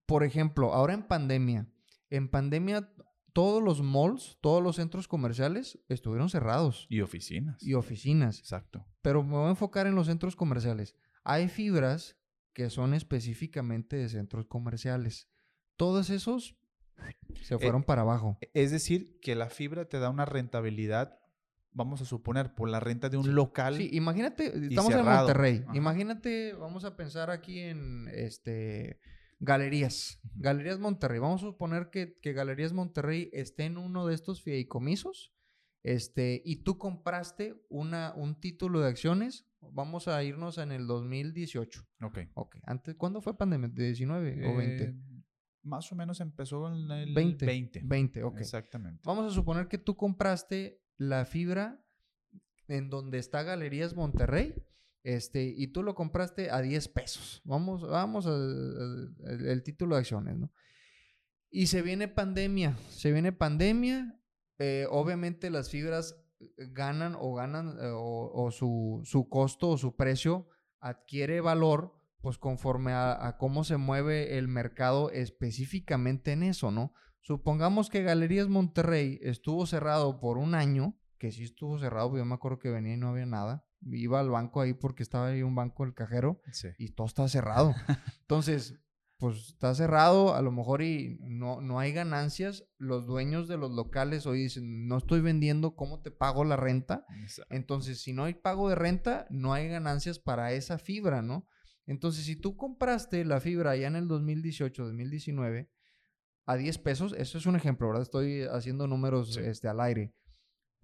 Por 0.05 0.23
ejemplo, 0.23 0.73
ahora 0.73 0.93
en 0.93 1.07
pandemia. 1.07 1.67
En 2.09 2.29
pandemia, 2.29 2.89
todos 3.35 3.61
los 3.61 3.81
malls, 3.81 4.37
todos 4.39 4.63
los 4.63 4.77
centros 4.77 5.09
comerciales 5.09 5.77
estuvieron 5.89 6.29
cerrados. 6.29 6.87
Y 6.89 7.01
oficinas. 7.01 7.61
Y 7.61 7.73
oficinas 7.73 8.39
Exacto. 8.39 8.87
pero 9.01 9.23
me 9.23 9.33
voy 9.33 9.47
a 9.47 9.49
enfocar 9.49 9.87
en 9.87 9.95
los 9.95 10.07
centros 10.07 10.37
comerciales. 10.37 10.95
Hay 11.25 11.49
fibras 11.49 12.15
que 12.53 12.69
son 12.69 12.93
específicamente 12.93 13.97
de 13.97 14.07
centros 14.07 14.45
comerciales. 14.45 15.27
Todos 15.75 16.09
esos 16.11 16.55
se 17.41 17.59
fueron 17.59 17.83
para 17.83 18.03
abajo. 18.03 18.37
Es 18.53 18.71
decir, 18.71 19.19
que 19.19 19.35
la 19.35 19.49
fibra 19.49 19.83
te 19.89 19.99
da 19.99 20.09
una 20.09 20.23
rentabilidad, 20.23 21.19
vamos 21.73 22.01
a 22.01 22.05
suponer, 22.05 22.55
por 22.55 22.69
la 22.69 22.79
renta 22.79 23.09
de 23.09 23.17
un 23.17 23.35
local. 23.35 23.75
Sí, 23.75 23.89
imagínate, 23.91 24.45
estamos 24.69 24.93
en. 24.93 25.03
Monterrey. 25.03 25.61
Ajá. 25.65 25.75
Imagínate, 25.75 26.53
vamos 26.53 26.85
a 26.85 26.95
pensar 26.95 27.29
aquí 27.31 27.59
en 27.59 28.07
este 28.13 29.01
galerías. 29.39 30.19
Galerías 30.35 30.79
Monterrey. 30.79 31.19
Vamos 31.19 31.43
a 31.43 31.47
suponer 31.47 31.89
que, 31.89 32.17
que 32.21 32.33
Galerías 32.33 32.73
Monterrey 32.73 33.29
esté 33.33 33.65
en 33.65 33.77
uno 33.77 34.05
de 34.05 34.15
estos 34.15 34.41
fideicomisos. 34.43 35.33
Este, 35.83 36.41
y 36.43 36.63
tú 36.63 36.79
compraste 36.79 37.63
una, 37.69 38.13
un 38.15 38.39
título 38.39 38.81
de 38.81 38.89
acciones. 38.89 39.45
Vamos 39.61 40.07
a 40.07 40.23
irnos 40.23 40.57
en 40.57 40.71
el 40.71 40.87
2018. 40.87 41.87
Ok. 42.01 42.19
Ok. 42.33 42.57
Antes, 42.63 42.95
¿cuándo 42.95 43.21
fue 43.21 43.37
pandemia? 43.37 43.69
¿De 43.69 43.85
19 43.85 44.47
o 44.47 44.57
20? 44.57 44.83
Eh, 44.83 44.95
más 45.61 45.91
o 45.91 45.95
menos 45.95 46.21
empezó 46.21 46.67
en 46.67 46.89
el 46.91 47.13
20. 47.13 47.45
20. 47.45 47.81
20, 47.83 48.23
ok. 48.23 48.39
Exactamente. 48.39 49.01
Vamos 49.03 49.31
a 49.31 49.35
suponer 49.35 49.67
que 49.67 49.77
tú 49.77 49.95
compraste 49.95 50.81
la 50.97 51.25
fibra 51.25 51.83
en 52.67 52.89
donde 52.89 53.19
está 53.19 53.43
Galerías 53.43 53.95
Monterrey, 53.95 54.55
este, 55.05 55.43
y 55.45 55.67
tú 55.67 55.83
lo 55.83 55.93
compraste 55.93 56.49
a 56.49 56.61
10 56.61 56.87
pesos. 56.89 57.41
Vamos, 57.45 57.87
vamos 57.87 58.25
a, 58.25 58.31
a- 58.31 59.31
el, 59.31 59.45
el 59.47 59.63
título 59.63 59.95
de 59.95 59.99
acciones, 60.01 60.35
¿no? 60.37 60.51
Y 61.49 61.67
se 61.67 61.81
viene 61.81 62.07
pandemia, 62.07 62.75
se 62.89 63.11
viene 63.11 63.31
pandemia, 63.31 64.19
eh, 64.57 64.87
obviamente 64.89 65.49
las 65.49 65.69
fibras 65.69 66.17
ganan 66.57 67.15
o 67.17 67.33
ganan 67.35 67.77
eh, 67.79 67.91
o, 67.93 68.49
su, 68.51 69.01
su 69.05 69.29
costo 69.29 69.69
o 69.69 69.77
su 69.77 69.95
precio 69.95 70.49
adquiere 70.79 71.39
valor 71.41 71.93
pues 72.21 72.37
conforme 72.39 72.91
a, 72.93 73.35
cómo 73.39 73.63
se 73.63 73.77
mueve 73.77 74.37
el 74.39 74.47
mercado 74.47 75.11
específicamente 75.11 76.31
en 76.31 76.41
eso, 76.41 76.71
¿no? 76.71 76.93
Supongamos 77.21 77.89
que 77.89 78.01
Galerías 78.01 78.47
Monterrey 78.47 79.19
estuvo 79.21 79.67
cerrado 79.67 80.19
por 80.19 80.39
un 80.39 80.55
año, 80.55 80.97
que 81.19 81.31
sí 81.31 81.43
estuvo 81.43 81.77
cerrado, 81.79 82.09
pero 82.09 82.23
yo 82.23 82.25
me 82.25 82.33
acuerdo 82.35 82.57
que 82.59 82.69
venía 82.69 82.95
y 82.95 82.97
no 82.97 83.09
había 83.09 83.27
nada. 83.27 83.64
Iba 83.85 84.19
al 84.19 84.29
banco 84.29 84.61
ahí 84.61 84.73
porque 84.73 85.03
estaba 85.03 85.27
ahí 85.27 85.43
un 85.43 85.55
banco 85.55 85.83
el 85.83 85.93
cajero 85.93 86.41
Sí. 86.51 86.69
y 86.77 86.89
todo 86.89 87.07
está 87.07 87.27
cerrado. 87.27 87.73
Entonces, 88.21 88.75
pues 89.17 89.37
está 89.49 89.73
cerrado, 89.75 90.35
a 90.35 90.41
lo 90.41 90.51
mejor 90.51 90.81
y 90.81 91.17
no, 91.21 91.61
no 91.61 91.79
hay 91.79 91.93
ganancias. 91.93 92.65
Los 92.77 93.05
dueños 93.05 93.47
de 93.47 93.57
los 93.57 93.71
locales 93.71 94.25
hoy 94.25 94.39
dicen, 94.43 94.87
no 94.87 94.97
estoy 94.97 95.21
vendiendo, 95.21 95.75
¿cómo 95.75 96.01
te 96.01 96.11
pago 96.11 96.43
la 96.43 96.57
renta? 96.57 97.05
Exacto. 97.21 97.53
Entonces, 97.55 98.01
si 98.01 98.11
no 98.11 98.25
hay 98.25 98.33
pago 98.33 98.67
de 98.69 98.75
renta, 98.75 99.25
no 99.29 99.53
hay 99.53 99.69
ganancias 99.69 100.19
para 100.19 100.51
esa 100.51 100.77
fibra, 100.79 101.21
¿no? 101.21 101.47
Entonces, 101.85 102.25
si 102.25 102.35
tú 102.35 102.57
compraste 102.57 103.23
la 103.23 103.39
fibra 103.39 103.75
ya 103.77 103.87
en 103.87 103.95
el 103.95 104.07
2018, 104.07 104.83
2019, 104.85 105.69
a 106.47 106.55
10 106.57 106.77
pesos, 106.79 107.13
eso 107.17 107.37
es 107.37 107.45
un 107.45 107.55
ejemplo, 107.55 107.87
¿verdad? 107.87 108.01
Estoy 108.03 108.41
haciendo 108.43 108.87
números 108.87 109.35
Sí. 109.35 109.39
este, 109.41 109.67
al 109.67 109.79
aire. 109.79 110.13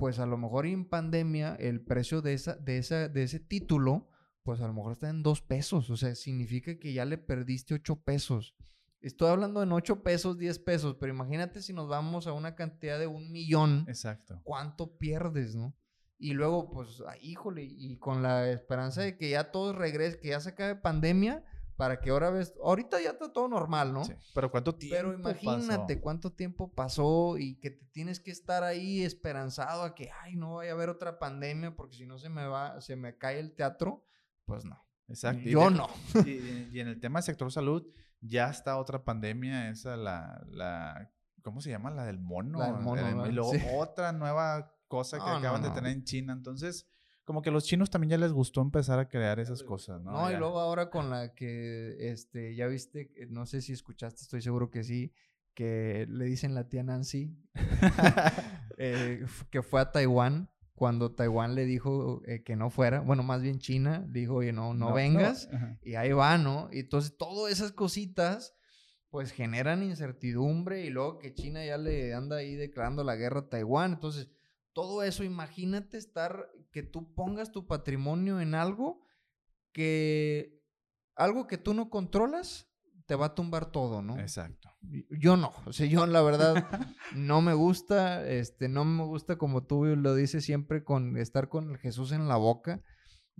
Pues 0.01 0.17
a 0.17 0.25
lo 0.25 0.35
mejor 0.35 0.65
en 0.65 0.85
pandemia 0.85 1.53
el 1.59 1.79
precio 1.79 2.23
de, 2.23 2.33
esa, 2.33 2.55
de, 2.55 2.79
esa, 2.79 3.07
de 3.07 3.21
ese 3.21 3.39
título, 3.39 4.09
pues 4.41 4.59
a 4.59 4.65
lo 4.65 4.73
mejor 4.73 4.93
está 4.93 5.09
en 5.09 5.21
2 5.21 5.43
pesos. 5.43 5.91
O 5.91 5.95
sea, 5.95 6.15
significa 6.15 6.79
que 6.79 6.91
ya 6.91 7.05
le 7.05 7.19
perdiste 7.19 7.75
8 7.75 8.01
pesos. 8.01 8.55
Estoy 9.01 9.29
hablando 9.29 9.61
en 9.61 9.71
8 9.71 10.01
pesos, 10.01 10.39
10 10.39 10.57
pesos, 10.57 10.97
pero 10.99 11.13
imagínate 11.13 11.61
si 11.61 11.71
nos 11.71 11.87
vamos 11.87 12.25
a 12.25 12.33
una 12.33 12.55
cantidad 12.55 12.97
de 12.97 13.05
un 13.05 13.31
millón 13.31 13.85
Exacto. 13.87 14.41
cuánto 14.43 14.97
pierdes, 14.97 15.53
¿no? 15.53 15.75
Y 16.17 16.33
luego, 16.33 16.71
pues, 16.71 17.03
ah, 17.07 17.13
híjole, 17.21 17.63
y 17.63 17.95
con 17.97 18.23
la 18.23 18.49
esperanza 18.49 19.03
de 19.03 19.19
que 19.19 19.29
ya 19.29 19.51
todo 19.51 19.71
regrese, 19.71 20.19
que 20.19 20.29
ya 20.29 20.39
se 20.39 20.49
acabe 20.49 20.77
pandemia, 20.77 21.45
para 21.81 21.99
que 21.99 22.11
ahora 22.11 22.29
ves, 22.29 22.53
ahorita 22.63 23.01
ya 23.01 23.09
está 23.09 23.33
todo 23.33 23.47
normal, 23.47 23.91
¿no? 23.91 24.05
Sí. 24.05 24.13
Pero 24.35 24.51
¿cuánto 24.51 24.75
tiempo 24.75 24.95
Pero 24.95 25.13
imagínate 25.15 25.95
pasó? 25.95 26.01
cuánto 26.03 26.31
tiempo 26.31 26.71
pasó 26.71 27.39
y 27.39 27.55
que 27.55 27.71
te 27.71 27.87
tienes 27.87 28.19
que 28.19 28.29
estar 28.29 28.63
ahí 28.63 29.01
esperanzado 29.01 29.81
a 29.81 29.95
que, 29.95 30.11
ay, 30.21 30.35
no 30.35 30.57
vaya 30.57 30.69
a 30.69 30.73
haber 30.75 30.89
otra 30.89 31.17
pandemia 31.17 31.75
porque 31.75 31.95
si 31.95 32.05
no 32.05 32.19
se 32.19 32.29
me 32.29 32.45
va, 32.45 32.79
se 32.81 32.95
me 32.95 33.17
cae 33.17 33.39
el 33.39 33.55
teatro, 33.55 34.05
pues 34.45 34.63
no. 34.63 34.85
Exacto. 35.07 35.41
Y 35.49 35.53
Yo 35.53 35.71
de- 35.71 35.77
no. 35.77 35.87
Y, 36.27 36.69
y 36.71 36.79
en 36.81 36.87
el 36.87 36.99
tema 36.99 37.17
del 37.17 37.23
sector 37.23 37.51
salud, 37.51 37.83
ya 38.19 38.51
está 38.51 38.77
otra 38.77 39.03
pandemia, 39.03 39.71
esa 39.71 39.97
la, 39.97 40.39
la 40.51 41.11
¿cómo 41.41 41.61
se 41.61 41.71
llama? 41.71 41.89
La 41.89 42.05
del 42.05 42.19
mono. 42.19 42.59
La 42.59 42.73
del 42.73 42.81
mono, 42.83 43.25
y 43.25 43.31
luego 43.31 43.53
Sí. 43.53 43.59
otra 43.75 44.11
nueva 44.11 44.71
cosa 44.87 45.17
que 45.17 45.23
No, 45.23 45.31
no, 45.31 45.37
acaban 45.37 45.63
de 45.63 45.71
tener 45.71 45.93
en 45.93 46.03
China. 46.03 46.33
Entonces, 46.33 46.87
como 47.23 47.41
que 47.41 47.49
a 47.49 47.53
los 47.53 47.65
chinos 47.65 47.89
también 47.89 48.09
ya 48.11 48.17
les 48.17 48.31
gustó 48.33 48.61
empezar 48.61 48.99
a 48.99 49.07
crear 49.07 49.39
esas 49.39 49.63
cosas, 49.63 50.01
¿no? 50.01 50.11
No, 50.11 50.29
y 50.29 50.33
Ya. 50.33 50.39
luego 50.39 50.59
ahora 50.59 50.89
con 50.89 51.09
la 51.09 51.33
que, 51.33 52.11
este, 52.11 52.55
ya 52.55 52.67
viste, 52.67 53.11
eh, 53.15 53.27
no 53.29 53.45
sé 53.45 53.61
si 53.61 53.73
escuchaste, 53.73 54.21
estoy 54.21 54.41
seguro 54.41 54.69
que 54.71 54.83
sí, 54.83 55.13
que 55.53 56.07
le 56.09 56.25
dicen 56.25 56.55
la 56.55 56.67
tía 56.69 56.83
Nancy, 56.83 57.35
eh, 58.77 59.25
que 59.49 59.61
fue 59.61 59.81
a 59.81 59.91
Taiwán 59.91 60.49
cuando 60.73 61.11
Taiwán 61.11 61.53
le 61.53 61.65
dijo 61.65 62.23
eh, 62.25 62.41
que 62.43 62.55
no 62.55 62.69
fuera, 62.71 63.01
bueno, 63.01 63.21
más 63.21 63.41
bien 63.43 63.59
China, 63.59 64.03
dijo, 64.09 64.35
oye, 64.35 64.51
no, 64.51 64.73
no, 64.73 64.93
vengas, 64.93 65.47
ajá. 65.53 65.77
y 65.83 65.93
ahí 65.95 66.11
va, 66.11 66.37
¿no? 66.39 66.69
Y 66.71 66.79
entonces 66.79 67.15
todas 67.17 67.51
esas 67.53 67.71
cositas, 67.71 68.55
pues 69.11 69.31
generan 69.31 69.83
incertidumbre 69.83 70.83
y 70.85 70.89
luego 70.89 71.19
que 71.19 71.33
China 71.35 71.63
ya 71.63 71.77
le 71.77 72.13
anda 72.15 72.37
ahí 72.37 72.55
declarando 72.55 73.03
la 73.03 73.15
guerra 73.15 73.41
a 73.41 73.49
Taiwán, 73.49 73.93
entonces 73.93 74.29
todo 74.73 75.03
eso, 75.03 75.23
imagínate 75.23 75.97
estar, 75.97 76.49
que 76.71 76.83
tú 76.83 77.13
pongas 77.13 77.51
tu 77.51 77.67
patrimonio 77.67 78.39
en 78.39 78.55
algo 78.55 79.01
que, 79.71 80.61
algo 81.15 81.47
que 81.47 81.57
tú 81.57 81.73
no 81.73 81.89
controlas, 81.89 82.71
te 83.05 83.15
va 83.15 83.27
a 83.27 83.35
tumbar 83.35 83.71
todo, 83.71 84.01
¿no? 84.01 84.17
Exacto. 84.19 84.69
Yo 85.09 85.35
no, 85.35 85.51
o 85.65 85.73
sea, 85.73 85.85
yo 85.85 86.05
la 86.05 86.21
verdad 86.21 86.65
no 87.15 87.41
me 87.41 87.53
gusta, 87.53 88.25
este, 88.25 88.69
no 88.69 88.85
me 88.85 89.03
gusta 89.03 89.37
como 89.37 89.65
tú 89.65 89.83
lo 89.85 90.15
dices 90.15 90.45
siempre 90.45 90.83
con 90.83 91.17
estar 91.17 91.49
con 91.49 91.71
el 91.71 91.77
Jesús 91.77 92.13
en 92.13 92.27
la 92.27 92.37
boca, 92.37 92.81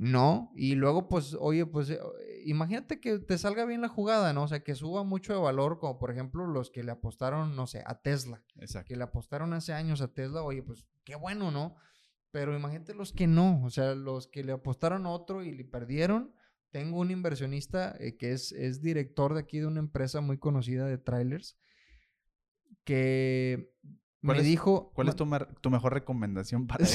no, 0.04 0.52
y 0.56 0.74
luego 0.74 1.08
pues, 1.08 1.36
oye, 1.40 1.68
pues 1.68 1.92
eh, 1.92 2.00
imagínate 2.46 3.00
que 3.00 3.20
te 3.20 3.38
salga 3.38 3.66
bien 3.66 3.82
la 3.82 3.88
jugada, 3.88 4.34
¿no? 4.34 4.42
O 4.44 4.48
sea, 4.48 4.64
que 4.64 4.74
suba 4.74 5.04
mucho 5.04 5.32
de 5.32 5.40
valor, 5.40 5.78
como 5.78 6.00
por 6.00 6.10
ejemplo 6.10 6.48
los 6.48 6.72
que 6.72 6.82
le 6.84 6.92
apostaron, 6.92 7.56
no 7.56 7.68
sé, 7.68 7.84
a 7.86 8.02
Tesla, 8.02 8.44
Exacto. 8.56 8.88
que 8.88 8.96
le 8.96 9.04
apostaron 9.04 9.54
hace 9.54 9.74
años 9.74 10.02
a 10.02 10.08
Tesla, 10.12 10.42
oye, 10.42 10.64
pues 10.64 10.88
qué 11.04 11.14
bueno, 11.16 11.52
¿no? 11.52 11.76
Pero 12.32 12.56
imagínate 12.58 12.96
los 12.96 13.14
que 13.14 13.28
no, 13.28 13.64
o 13.64 13.70
sea, 13.70 13.94
los 13.94 14.26
que 14.26 14.44
le 14.44 14.54
apostaron 14.54 15.06
a 15.06 15.10
otro 15.12 15.44
y 15.44 15.52
le 15.52 15.66
perdieron, 15.66 16.34
tengo 16.72 17.00
un 17.00 17.12
inversionista 17.12 17.96
eh, 18.00 18.18
que 18.18 18.32
es, 18.32 18.54
es 18.54 18.82
director 18.82 19.36
de 19.36 19.42
aquí 19.42 19.60
de 19.60 19.68
una 19.68 19.82
empresa 19.82 20.20
muy 20.22 20.40
conocida 20.40 20.88
de 20.88 20.98
trailers 20.98 21.60
que 22.86 23.72
¿Cuál 24.24 24.38
me 24.38 24.42
es- 24.42 24.48
dijo... 24.50 24.92
¿Cuál 24.96 25.10
es 25.10 25.16
tu 25.16 25.26
mejor 25.70 25.94
recomendación 25.94 26.66
para 26.68 26.86
él? 26.86 26.92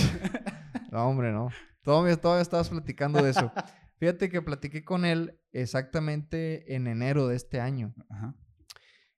No, 0.90 1.06
hombre, 1.08 1.30
no. 1.32 1.50
Todavía, 1.86 2.16
todavía 2.20 2.42
estabas 2.42 2.68
platicando 2.68 3.22
de 3.22 3.30
eso. 3.30 3.50
Fíjate 4.00 4.28
que 4.28 4.42
platiqué 4.42 4.84
con 4.84 5.04
él 5.04 5.38
exactamente 5.52 6.74
en 6.74 6.88
enero 6.88 7.28
de 7.28 7.36
este 7.36 7.60
año 7.60 7.94
Ajá. 8.10 8.34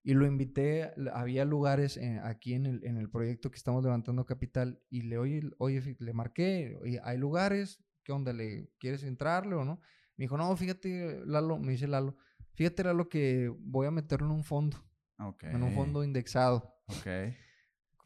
y 0.03 0.13
lo 0.13 0.27
invité. 0.27 0.93
Había 1.15 1.47
lugares 1.47 1.97
eh, 1.97 2.21
aquí 2.23 2.53
en 2.53 2.67
el, 2.67 2.85
en 2.85 2.99
el 2.99 3.09
proyecto 3.09 3.51
que 3.51 3.57
estamos 3.57 3.83
levantando 3.83 4.27
capital 4.27 4.81
y 4.91 5.01
le 5.03 5.17
oye, 5.17 5.41
oye, 5.57 5.97
le 5.99 6.13
marqué, 6.13 6.77
oye, 6.83 7.01
hay 7.03 7.17
lugares, 7.17 7.83
¿qué 8.05 8.13
onda? 8.13 8.35
¿Le 8.35 8.71
quieres 8.79 9.03
entrarle 9.03 9.55
o 9.55 9.65
no? 9.65 9.81
Me 10.19 10.25
dijo, 10.25 10.37
no, 10.37 10.55
fíjate, 10.55 11.23
Lalo, 11.25 11.59
me 11.59 11.73
dice 11.73 11.89
Lalo, 11.89 12.19
fíjate, 12.55 12.85
Lalo, 12.85 13.09
que 13.09 13.51
voy 13.59 13.87
a 13.87 13.91
meterlo 13.91 14.27
en 14.27 14.33
un 14.35 14.45
fondo, 14.45 14.77
Ok. 15.19 15.45
en 15.45 15.63
un 15.63 15.73
fondo 15.73 16.05
indexado. 16.05 16.75
Ok. 16.87 17.07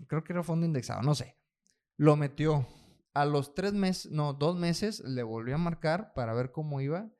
creo 0.06 0.22
que 0.24 0.32
era 0.32 0.44
fondo 0.44 0.64
indexado, 0.66 1.02
no 1.02 1.16
sé. 1.16 1.36
Lo 1.96 2.16
metió. 2.16 2.66
A 3.14 3.24
los 3.24 3.54
tres 3.54 3.74
meses, 3.74 4.10
no, 4.10 4.32
dos 4.32 4.56
meses, 4.56 5.00
le 5.00 5.22
volvió 5.22 5.56
a 5.56 5.58
marcar 5.58 6.12
para 6.14 6.32
ver 6.32 6.50
cómo 6.50 6.80
iba. 6.80 7.10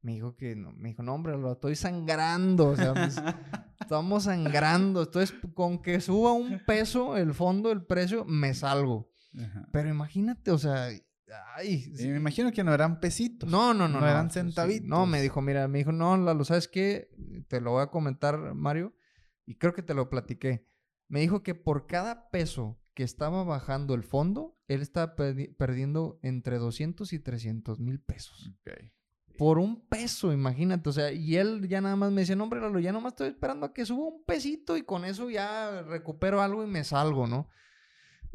Me 0.00 0.12
dijo 0.12 0.36
que 0.36 0.56
no, 0.56 0.72
me 0.72 0.90
dijo, 0.90 1.02
no, 1.02 1.14
hombre, 1.14 1.36
lo 1.36 1.52
estoy 1.52 1.76
sangrando. 1.76 2.68
O 2.68 2.76
sea, 2.76 2.92
estamos 3.80 4.24
sangrando. 4.24 5.02
Entonces, 5.02 5.36
con 5.54 5.80
que 5.80 6.00
suba 6.00 6.32
un 6.32 6.64
peso 6.64 7.16
el 7.16 7.34
fondo, 7.34 7.70
el 7.70 7.84
precio, 7.84 8.24
me 8.24 8.54
salgo. 8.54 9.10
Ajá. 9.38 9.68
Pero 9.72 9.88
imagínate, 9.88 10.50
o 10.50 10.58
sea, 10.58 10.88
ay. 11.56 11.92
Y 11.98 12.06
me 12.08 12.16
imagino 12.16 12.52
que 12.52 12.64
no 12.64 12.74
eran 12.74 13.00
pesitos. 13.00 13.48
No, 13.48 13.74
no, 13.74 13.88
no. 13.88 14.00
no 14.00 14.08
eran 14.08 14.30
sí, 14.30 14.40
sí. 14.40 14.46
centavitos. 14.46 14.88
No, 14.88 15.06
me 15.06 15.20
dijo, 15.20 15.40
mira, 15.42 15.68
me 15.68 15.78
dijo, 15.78 15.92
no, 15.92 16.16
Lalo, 16.16 16.44
¿sabes 16.44 16.68
qué? 16.68 17.10
Te 17.48 17.60
lo 17.60 17.72
voy 17.72 17.82
a 17.82 17.88
comentar, 17.88 18.54
Mario, 18.54 18.94
y 19.46 19.56
creo 19.56 19.72
que 19.72 19.82
te 19.82 19.94
lo 19.94 20.10
platiqué. 20.10 20.66
Me 21.08 21.20
dijo 21.20 21.42
que 21.42 21.54
por 21.54 21.86
cada 21.86 22.30
peso 22.30 22.80
que 22.98 23.04
estaba 23.04 23.44
bajando 23.44 23.94
el 23.94 24.02
fondo, 24.02 24.58
él 24.66 24.82
estaba 24.82 25.14
perdi- 25.14 25.54
perdiendo 25.56 26.18
entre 26.22 26.58
200 26.58 27.12
y 27.12 27.20
300 27.20 27.78
mil 27.78 28.00
pesos. 28.00 28.50
Por 29.36 29.60
un 29.60 29.86
peso, 29.88 30.32
imagínate. 30.32 30.88
O 30.88 30.92
sea, 30.92 31.12
y 31.12 31.36
él 31.36 31.68
ya 31.68 31.80
nada 31.80 31.94
más 31.94 32.10
me 32.10 32.22
decía, 32.22 32.34
no, 32.34 32.42
hombre, 32.42 32.60
Lalo, 32.60 32.80
ya 32.80 32.90
nomás 32.90 33.12
estoy 33.12 33.28
esperando 33.28 33.66
a 33.66 33.72
que 33.72 33.86
suba 33.86 34.08
un 34.08 34.24
pesito 34.24 34.76
y 34.76 34.82
con 34.82 35.04
eso 35.04 35.30
ya 35.30 35.82
recupero 35.82 36.42
algo 36.42 36.64
y 36.64 36.66
me 36.66 36.82
salgo, 36.82 37.28
¿no? 37.28 37.48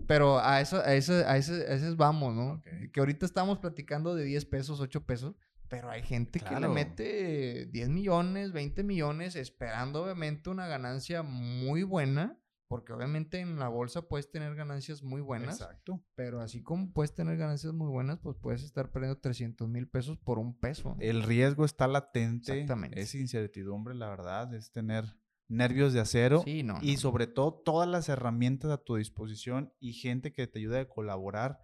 Pero 0.08 0.40
a 0.40 0.62
eso, 0.62 0.78
a 0.78 0.96
ese, 0.96 1.26
a 1.26 1.36
ese 1.36 1.94
vamos, 1.96 2.34
¿no? 2.34 2.62
Que 2.94 3.02
ahorita 3.02 3.26
estamos 3.26 3.60
platicando 3.60 4.16
de 4.16 4.24
10 4.24 4.46
pesos, 4.46 4.80
8 4.80 5.06
pesos, 5.06 5.36
pero 5.68 5.90
hay 5.90 6.04
gente 6.04 6.40
que 6.40 6.46
le 6.62 6.68
mete 6.74 7.66
10 7.66 7.90
millones, 7.90 8.54
20 8.54 8.82
millones, 8.84 9.36
esperando 9.36 10.04
obviamente 10.06 10.50
una 10.50 10.68
ganancia 10.68 11.22
muy 11.22 11.84
buena, 11.84 12.40
porque 12.74 12.92
obviamente 12.92 13.40
en 13.40 13.60
la 13.60 13.68
bolsa 13.68 14.02
puedes 14.02 14.32
tener 14.32 14.56
ganancias 14.56 15.04
muy 15.04 15.22
buenas, 15.22 15.62
Exacto. 15.62 16.04
pero 16.16 16.42
así 16.42 16.64
como 16.64 16.92
puedes 16.92 17.14
tener 17.14 17.38
ganancias 17.38 17.72
muy 17.72 17.88
buenas, 17.88 18.18
pues 18.18 18.36
puedes 18.42 18.64
estar 18.64 18.92
perdiendo 18.92 19.20
300 19.20 19.70
mil 19.70 19.88
pesos 19.88 20.18
por 20.18 20.40
un 20.40 20.58
peso. 20.60 20.98
El 21.00 21.22
riesgo 21.22 21.66
está 21.66 21.88
latente. 21.88 22.52
Exactamente. 22.52 23.00
Es 23.00 23.14
incertidumbre, 23.14 23.94
la 23.94 24.10
verdad. 24.10 24.52
Es 24.56 24.72
tener 24.72 25.06
nervios 25.48 25.94
de 25.94 26.00
acero. 26.00 26.42
Sí, 26.44 26.64
no. 26.64 26.80
y 26.82 26.94
no. 26.94 27.00
sobre 27.00 27.28
todo 27.28 27.54
todas 27.54 27.88
las 27.88 28.10
herramientas 28.10 28.72
a 28.72 28.80
tu 28.80 28.96
disposición 28.96 29.72
y 29.80 29.94
gente 29.94 30.34
que 30.34 30.48
te 30.48 30.58
ayude 30.58 30.80
a 30.80 30.90
colaborar, 30.90 31.60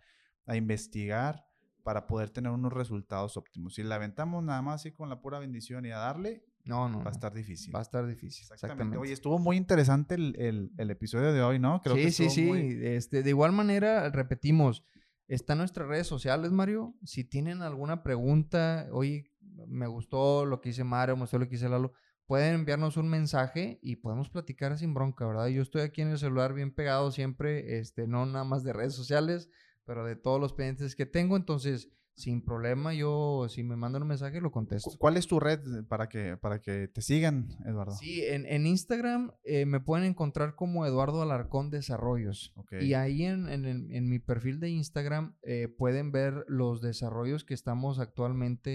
a 0.45 0.58
investigar 0.58 1.48
para 1.82 2.06
poder 2.06 2.30
tener 2.30 2.52
unos 2.52 2.72
resultados 2.72 3.36
óptimos. 3.36 3.74
Si 3.74 3.82
la 3.82 3.95
aventamos 3.95 4.43
nada 4.43 4.62
más 4.62 4.82
así 4.82 4.91
con 4.91 5.10
la 5.10 5.22
pura 5.22 5.39
bendición 5.39 5.88
y 5.88 5.89
a 5.89 5.98
darle, 5.98 6.45
No, 6.65 6.88
no. 6.89 7.00
va 7.04 7.10
a 7.10 7.12
estar 7.12 7.34
difícil. 7.34 7.74
Va 7.74 7.80
a 7.80 7.82
estar 7.84 8.06
difícil. 8.06 8.43
Exactamente. 8.43 8.65
Exactamente. 8.65 8.98
Oye, 8.98 9.13
estuvo 9.13 9.39
muy 9.39 9.58
interesante 9.58 10.15
el, 10.15 10.36
el- 10.38 10.72
el 10.78 10.91
episodio 10.91 11.34
de 11.34 11.41
hoy, 11.41 11.58
¿no? 11.60 11.82
Creo 11.82 11.95
sí, 11.95 12.04
que 12.04 12.12
sí, 12.12 12.30
sí. 12.30 12.43
muy- 12.45 12.80
Este, 12.86 13.24
de 13.24 13.30
igual 13.30 13.52
manera, 13.52 14.10
repetimos, 14.10 14.84
está 15.28 15.54
en 15.54 15.60
nuestras 15.60 15.88
redes 15.88 16.08
sociales, 16.08 16.52
Mario. 16.52 16.95
Si 17.04 17.24
tienen 17.24 17.62
alguna 17.62 18.04
pregunta, 18.04 18.88
oye, 18.91 19.32
me 19.67 19.88
gustó 19.88 20.45
lo 20.45 20.62
que 20.62 20.69
hice 20.69 20.84
Mario, 20.84 21.15
me 21.15 21.22
gustó 21.24 21.39
lo 21.39 21.48
que 21.50 21.56
hice 21.56 21.69
Lalo, 21.69 21.93
pueden 22.28 22.54
enviarnos 22.56 22.98
un 22.98 23.10
mensaje 23.10 23.80
y 23.82 23.95
podemos 23.98 24.30
platicar 24.30 24.78
sin 24.78 24.93
bronca, 24.93 25.26
¿verdad? 25.26 25.48
Yo 25.48 25.62
estoy 25.63 25.82
aquí 25.82 26.02
en 26.02 26.10
el 26.10 26.19
celular 26.19 26.54
bien 26.54 26.72
pegado 26.74 27.12
siempre, 27.12 27.80
este, 27.80 28.06
no 28.08 28.26
nada 28.28 28.43
más 28.45 28.63
de 28.63 28.74
redes 28.74 28.93
sociales, 28.93 29.50
pero 29.86 30.06
de 30.06 30.15
todos 30.15 30.39
los 30.39 30.54
pendientes 30.54 30.95
que 30.95 31.08
tengo, 31.08 31.36
entonces, 31.36 31.89
sin 32.19 32.43
problema, 32.43 32.93
yo, 32.93 33.47
si 33.49 33.63
me 33.63 33.75
mandan 33.75 34.01
un 34.01 34.10
mensaje, 34.10 34.41
lo 34.41 34.51
contesto. 34.51 34.89
Cu- 34.91 34.97
¿Cuál 34.97 35.17
es 35.17 35.25
tu 35.27 35.39
red 35.39 35.60
para 35.88 36.10
que, 36.10 36.36
para 36.38 36.62
que 36.62 36.88
te 36.88 37.01
sigan, 37.01 37.47
Eduardo? 37.65 37.93
Sí, 37.95 38.23
en, 38.25 38.45
en 38.45 38.67
Instagram 38.67 39.32
eh, 39.43 39.65
me 39.65 39.79
pueden 39.79 40.05
encontrar 40.05 40.55
como 40.55 40.86
Eduardo 40.86 41.21
Alarcón 41.21 41.69
Desarrollos. 41.69 42.53
Y 42.82 42.93
ahí 42.93 43.23
en, 43.23 43.47
en 43.49 43.65
en 43.65 44.10
mi 44.10 44.19
perfil 44.19 44.60
de 44.60 44.69
Instagram 44.69 45.36
eh, 45.43 45.67
pueden 45.69 46.12
ver 46.12 46.43
los 46.47 46.82
desarrollos 46.82 47.43
que 47.45 47.53
estamos 47.53 47.99
actualmente 47.99 48.69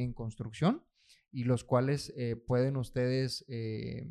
eh, 0.00 0.02
en 0.02 0.12
construcción 0.12 0.84
y 1.32 1.44
los 1.44 1.64
cuales 1.64 2.12
eh, 2.16 2.36
pueden 2.36 2.76
ustedes 2.76 3.44
eh, 3.48 4.10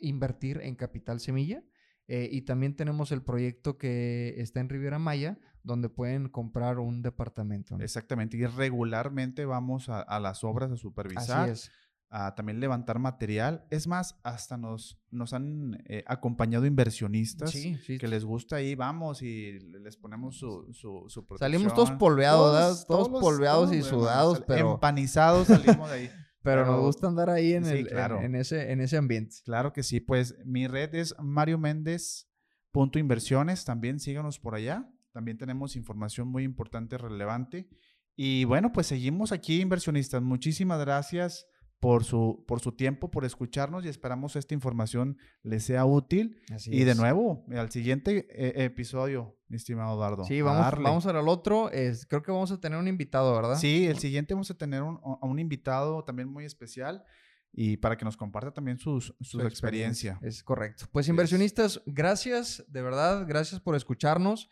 invertir 0.00 0.60
en 0.62 0.76
Capital 0.76 1.20
Semilla. 1.20 1.62
Eh, 2.08 2.28
y 2.30 2.42
también 2.42 2.76
tenemos 2.76 3.10
el 3.12 3.22
proyecto 3.22 3.78
que 3.78 4.34
está 4.38 4.60
en 4.60 4.68
Riviera 4.68 4.98
Maya, 4.98 5.38
donde 5.64 5.88
pueden 5.88 6.28
comprar 6.28 6.78
un 6.78 7.02
departamento. 7.02 7.76
¿no? 7.76 7.82
Exactamente. 7.84 8.36
Y 8.36 8.46
regularmente 8.46 9.44
vamos 9.44 9.88
a, 9.88 10.00
a 10.00 10.20
las 10.20 10.44
obras 10.44 10.70
a 10.70 10.76
supervisar. 10.76 11.50
Así 11.50 11.66
es. 11.68 11.72
a 12.08 12.36
también 12.36 12.60
levantar 12.60 13.00
material. 13.00 13.66
Es 13.70 13.88
más, 13.88 14.20
hasta 14.22 14.56
nos, 14.56 15.00
nos 15.10 15.32
han 15.32 15.82
eh, 15.88 16.04
acompañado 16.06 16.64
inversionistas 16.64 17.50
Sí, 17.50 17.74
sí. 17.84 17.98
que 17.98 18.06
les 18.06 18.24
gusta 18.24 18.54
ahí, 18.56 18.76
vamos 18.76 19.22
y 19.22 19.58
les 19.58 19.96
ponemos 19.96 20.36
su, 20.38 20.72
su, 20.72 21.06
su 21.08 21.26
Salimos 21.36 21.74
todos 21.74 21.88
protección. 21.90 21.98
polveados, 21.98 22.52
¿verdad? 22.54 22.86
Todos 22.86 23.10
los- 23.10 23.20
polveados 23.20 23.72
y 23.72 23.80
todos, 23.80 23.88
sudados, 23.88 24.44
pero- 24.46 24.74
Empanizados 24.74 25.48
salimos 25.48 25.90
de 25.90 25.94
ahí. 25.96 26.10
Pero, 26.46 26.62
Pero- 26.62 26.76
nos 26.76 26.82
gusta 26.82 27.08
andar 27.08 27.28
ahí 27.28 27.54
en, 27.54 27.64
sí, 27.64 27.72
el, 27.72 27.78
en- 27.80 27.86
claro. 27.86 28.22
en, 28.22 28.34
ese, 28.36 28.70
en 28.70 28.80
ese 28.80 28.96
ambiente. 28.96 29.36
Claro 29.44 29.72
que 29.72 29.82
sí, 29.82 29.98
pues 30.00 30.36
mi 30.44 30.68
red 30.68 30.94
es 30.94 31.14
Mario 31.18 31.58
Méndez 31.58 32.28
punto 32.70 32.98
inversiones, 32.98 33.64
también 33.64 33.98
síganos 33.98 34.38
por 34.38 34.54
allá. 34.54 34.88
También 35.12 35.38
tenemos 35.38 35.74
información 35.76 36.28
muy 36.28 36.44
importante, 36.44 36.98
relevante. 36.98 37.68
Y 38.14 38.44
bueno, 38.44 38.70
pues 38.72 38.86
seguimos 38.86 39.32
aquí, 39.32 39.60
inversionistas. 39.60 40.22
Muchísimas 40.22 40.78
gracias 40.80 41.46
por 41.80 42.04
su, 42.04 42.44
por 42.46 42.60
su 42.60 42.72
tiempo, 42.72 43.10
por 43.10 43.24
escucharnos 43.24 43.84
y 43.84 43.88
esperamos 43.88 44.36
esta 44.36 44.54
información 44.54 45.18
les 45.42 45.64
sea 45.64 45.84
útil. 45.84 46.40
Así 46.52 46.70
y 46.74 46.84
de 46.84 46.92
es. 46.92 46.96
nuevo, 46.96 47.44
al 47.54 47.70
siguiente 47.70 48.26
eh, 48.30 48.64
episodio, 48.64 49.36
mi 49.48 49.56
estimado 49.56 49.94
Eduardo. 49.94 50.24
Sí, 50.24 50.40
a 50.40 50.44
vamos, 50.44 50.62
darle. 50.62 50.84
vamos 50.84 51.06
al 51.06 51.28
otro. 51.28 51.70
Es, 51.70 52.06
creo 52.06 52.22
que 52.22 52.32
vamos 52.32 52.50
a 52.50 52.60
tener 52.60 52.78
un 52.78 52.88
invitado, 52.88 53.34
¿verdad? 53.34 53.56
Sí, 53.56 53.86
el 53.86 53.98
siguiente 53.98 54.34
vamos 54.34 54.50
a 54.50 54.54
tener 54.54 54.82
un, 54.82 54.98
a 55.02 55.26
un 55.26 55.38
invitado 55.38 56.02
también 56.04 56.28
muy 56.28 56.44
especial 56.44 57.04
y 57.52 57.78
para 57.78 57.96
que 57.96 58.04
nos 58.04 58.16
comparta 58.16 58.52
también 58.52 58.78
sus, 58.78 59.14
su, 59.20 59.38
Su 59.38 59.46
experiencia. 59.46 60.18
Es 60.22 60.42
correcto. 60.42 60.86
Pues 60.92 61.08
inversionistas, 61.08 61.82
gracias, 61.86 62.64
de 62.68 62.82
verdad, 62.82 63.24
gracias 63.26 63.60
por 63.60 63.74
escucharnos. 63.74 64.50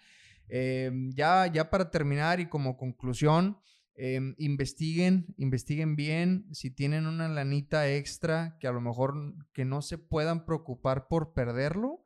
Eh, 0.48 0.90
ya, 1.14 1.46
ya 1.46 1.70
para 1.70 1.90
terminar 1.90 2.40
y 2.40 2.46
como 2.46 2.76
conclusión, 2.76 3.58
eh, 3.96 4.34
investiguen, 4.38 5.34
investiguen 5.36 5.96
bien. 5.96 6.46
Si 6.52 6.70
tienen 6.70 7.06
una 7.06 7.28
lanita 7.28 7.88
extra 7.88 8.56
que 8.58 8.66
a 8.66 8.72
lo 8.72 8.80
mejor 8.80 9.14
que 9.52 9.64
no 9.64 9.82
se 9.82 9.98
puedan 9.98 10.44
preocupar 10.44 11.06
por 11.08 11.32
perderlo, 11.32 12.04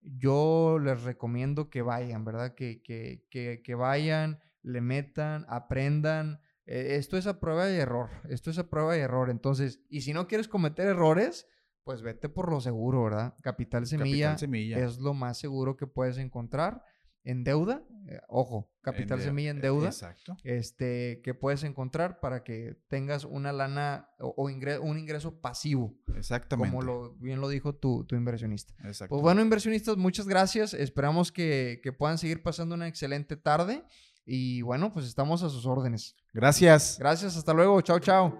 yo 0.00 0.78
les 0.78 1.02
recomiendo 1.02 1.70
que 1.70 1.82
vayan, 1.82 2.24
¿verdad? 2.24 2.54
Que, 2.54 2.82
que, 2.82 3.26
que, 3.30 3.62
que 3.62 3.74
vayan, 3.74 4.38
le 4.62 4.80
metan, 4.80 5.44
aprendan. 5.48 6.40
Eh, 6.66 6.96
esto 6.96 7.16
es 7.16 7.26
a 7.26 7.40
prueba 7.40 7.70
y 7.70 7.74
error. 7.74 8.10
Esto 8.28 8.50
es 8.50 8.58
a 8.58 8.68
prueba 8.68 8.96
y 8.96 9.00
error. 9.00 9.30
Entonces, 9.30 9.80
y 9.88 10.02
si 10.02 10.12
no 10.12 10.28
quieres 10.28 10.46
cometer 10.46 10.86
errores, 10.86 11.48
pues 11.84 12.02
vete 12.02 12.28
por 12.28 12.50
lo 12.50 12.60
seguro, 12.60 13.04
¿verdad? 13.04 13.34
Capital 13.42 13.86
Semilla, 13.86 14.28
Capital 14.28 14.38
Semilla. 14.38 14.84
es 14.84 14.98
lo 14.98 15.14
más 15.14 15.38
seguro 15.38 15.76
que 15.76 15.86
puedes 15.86 16.18
encontrar. 16.18 16.82
En 17.24 17.42
deuda, 17.42 17.82
eh, 18.06 18.20
ojo, 18.28 18.70
Capital 18.82 19.18
Semilla 19.22 19.50
en 19.50 19.56
eh, 19.58 19.62
deuda 19.62 19.86
Exacto. 19.88 20.36
este, 20.44 21.22
que 21.24 21.32
puedes 21.32 21.64
encontrar 21.64 22.20
para 22.20 22.44
que 22.44 22.76
tengas 22.88 23.24
una 23.24 23.50
lana 23.50 24.10
o, 24.18 24.34
o 24.36 24.50
ingre- 24.50 24.78
un 24.78 24.98
ingreso 24.98 25.40
pasivo, 25.40 25.94
Exactamente. 26.14 26.70
como 26.70 26.82
lo, 26.82 27.14
bien 27.14 27.40
lo 27.40 27.48
dijo 27.48 27.74
tu, 27.74 28.04
tu 28.04 28.14
inversionista. 28.14 28.74
Exacto. 28.84 29.08
Pues 29.14 29.22
bueno, 29.22 29.40
inversionistas, 29.40 29.96
muchas 29.96 30.28
gracias. 30.28 30.74
Esperamos 30.74 31.32
que, 31.32 31.80
que 31.82 31.92
puedan 31.94 32.18
seguir 32.18 32.42
pasando 32.42 32.74
una 32.74 32.88
excelente 32.88 33.36
tarde. 33.38 33.82
Y 34.26 34.60
bueno, 34.62 34.92
pues 34.92 35.06
estamos 35.06 35.42
a 35.42 35.48
sus 35.50 35.64
órdenes. 35.66 36.16
Gracias. 36.32 36.96
Gracias, 36.98 37.36
hasta 37.36 37.52
luego. 37.54 37.80
Chao, 37.82 37.98
chao. 38.00 38.38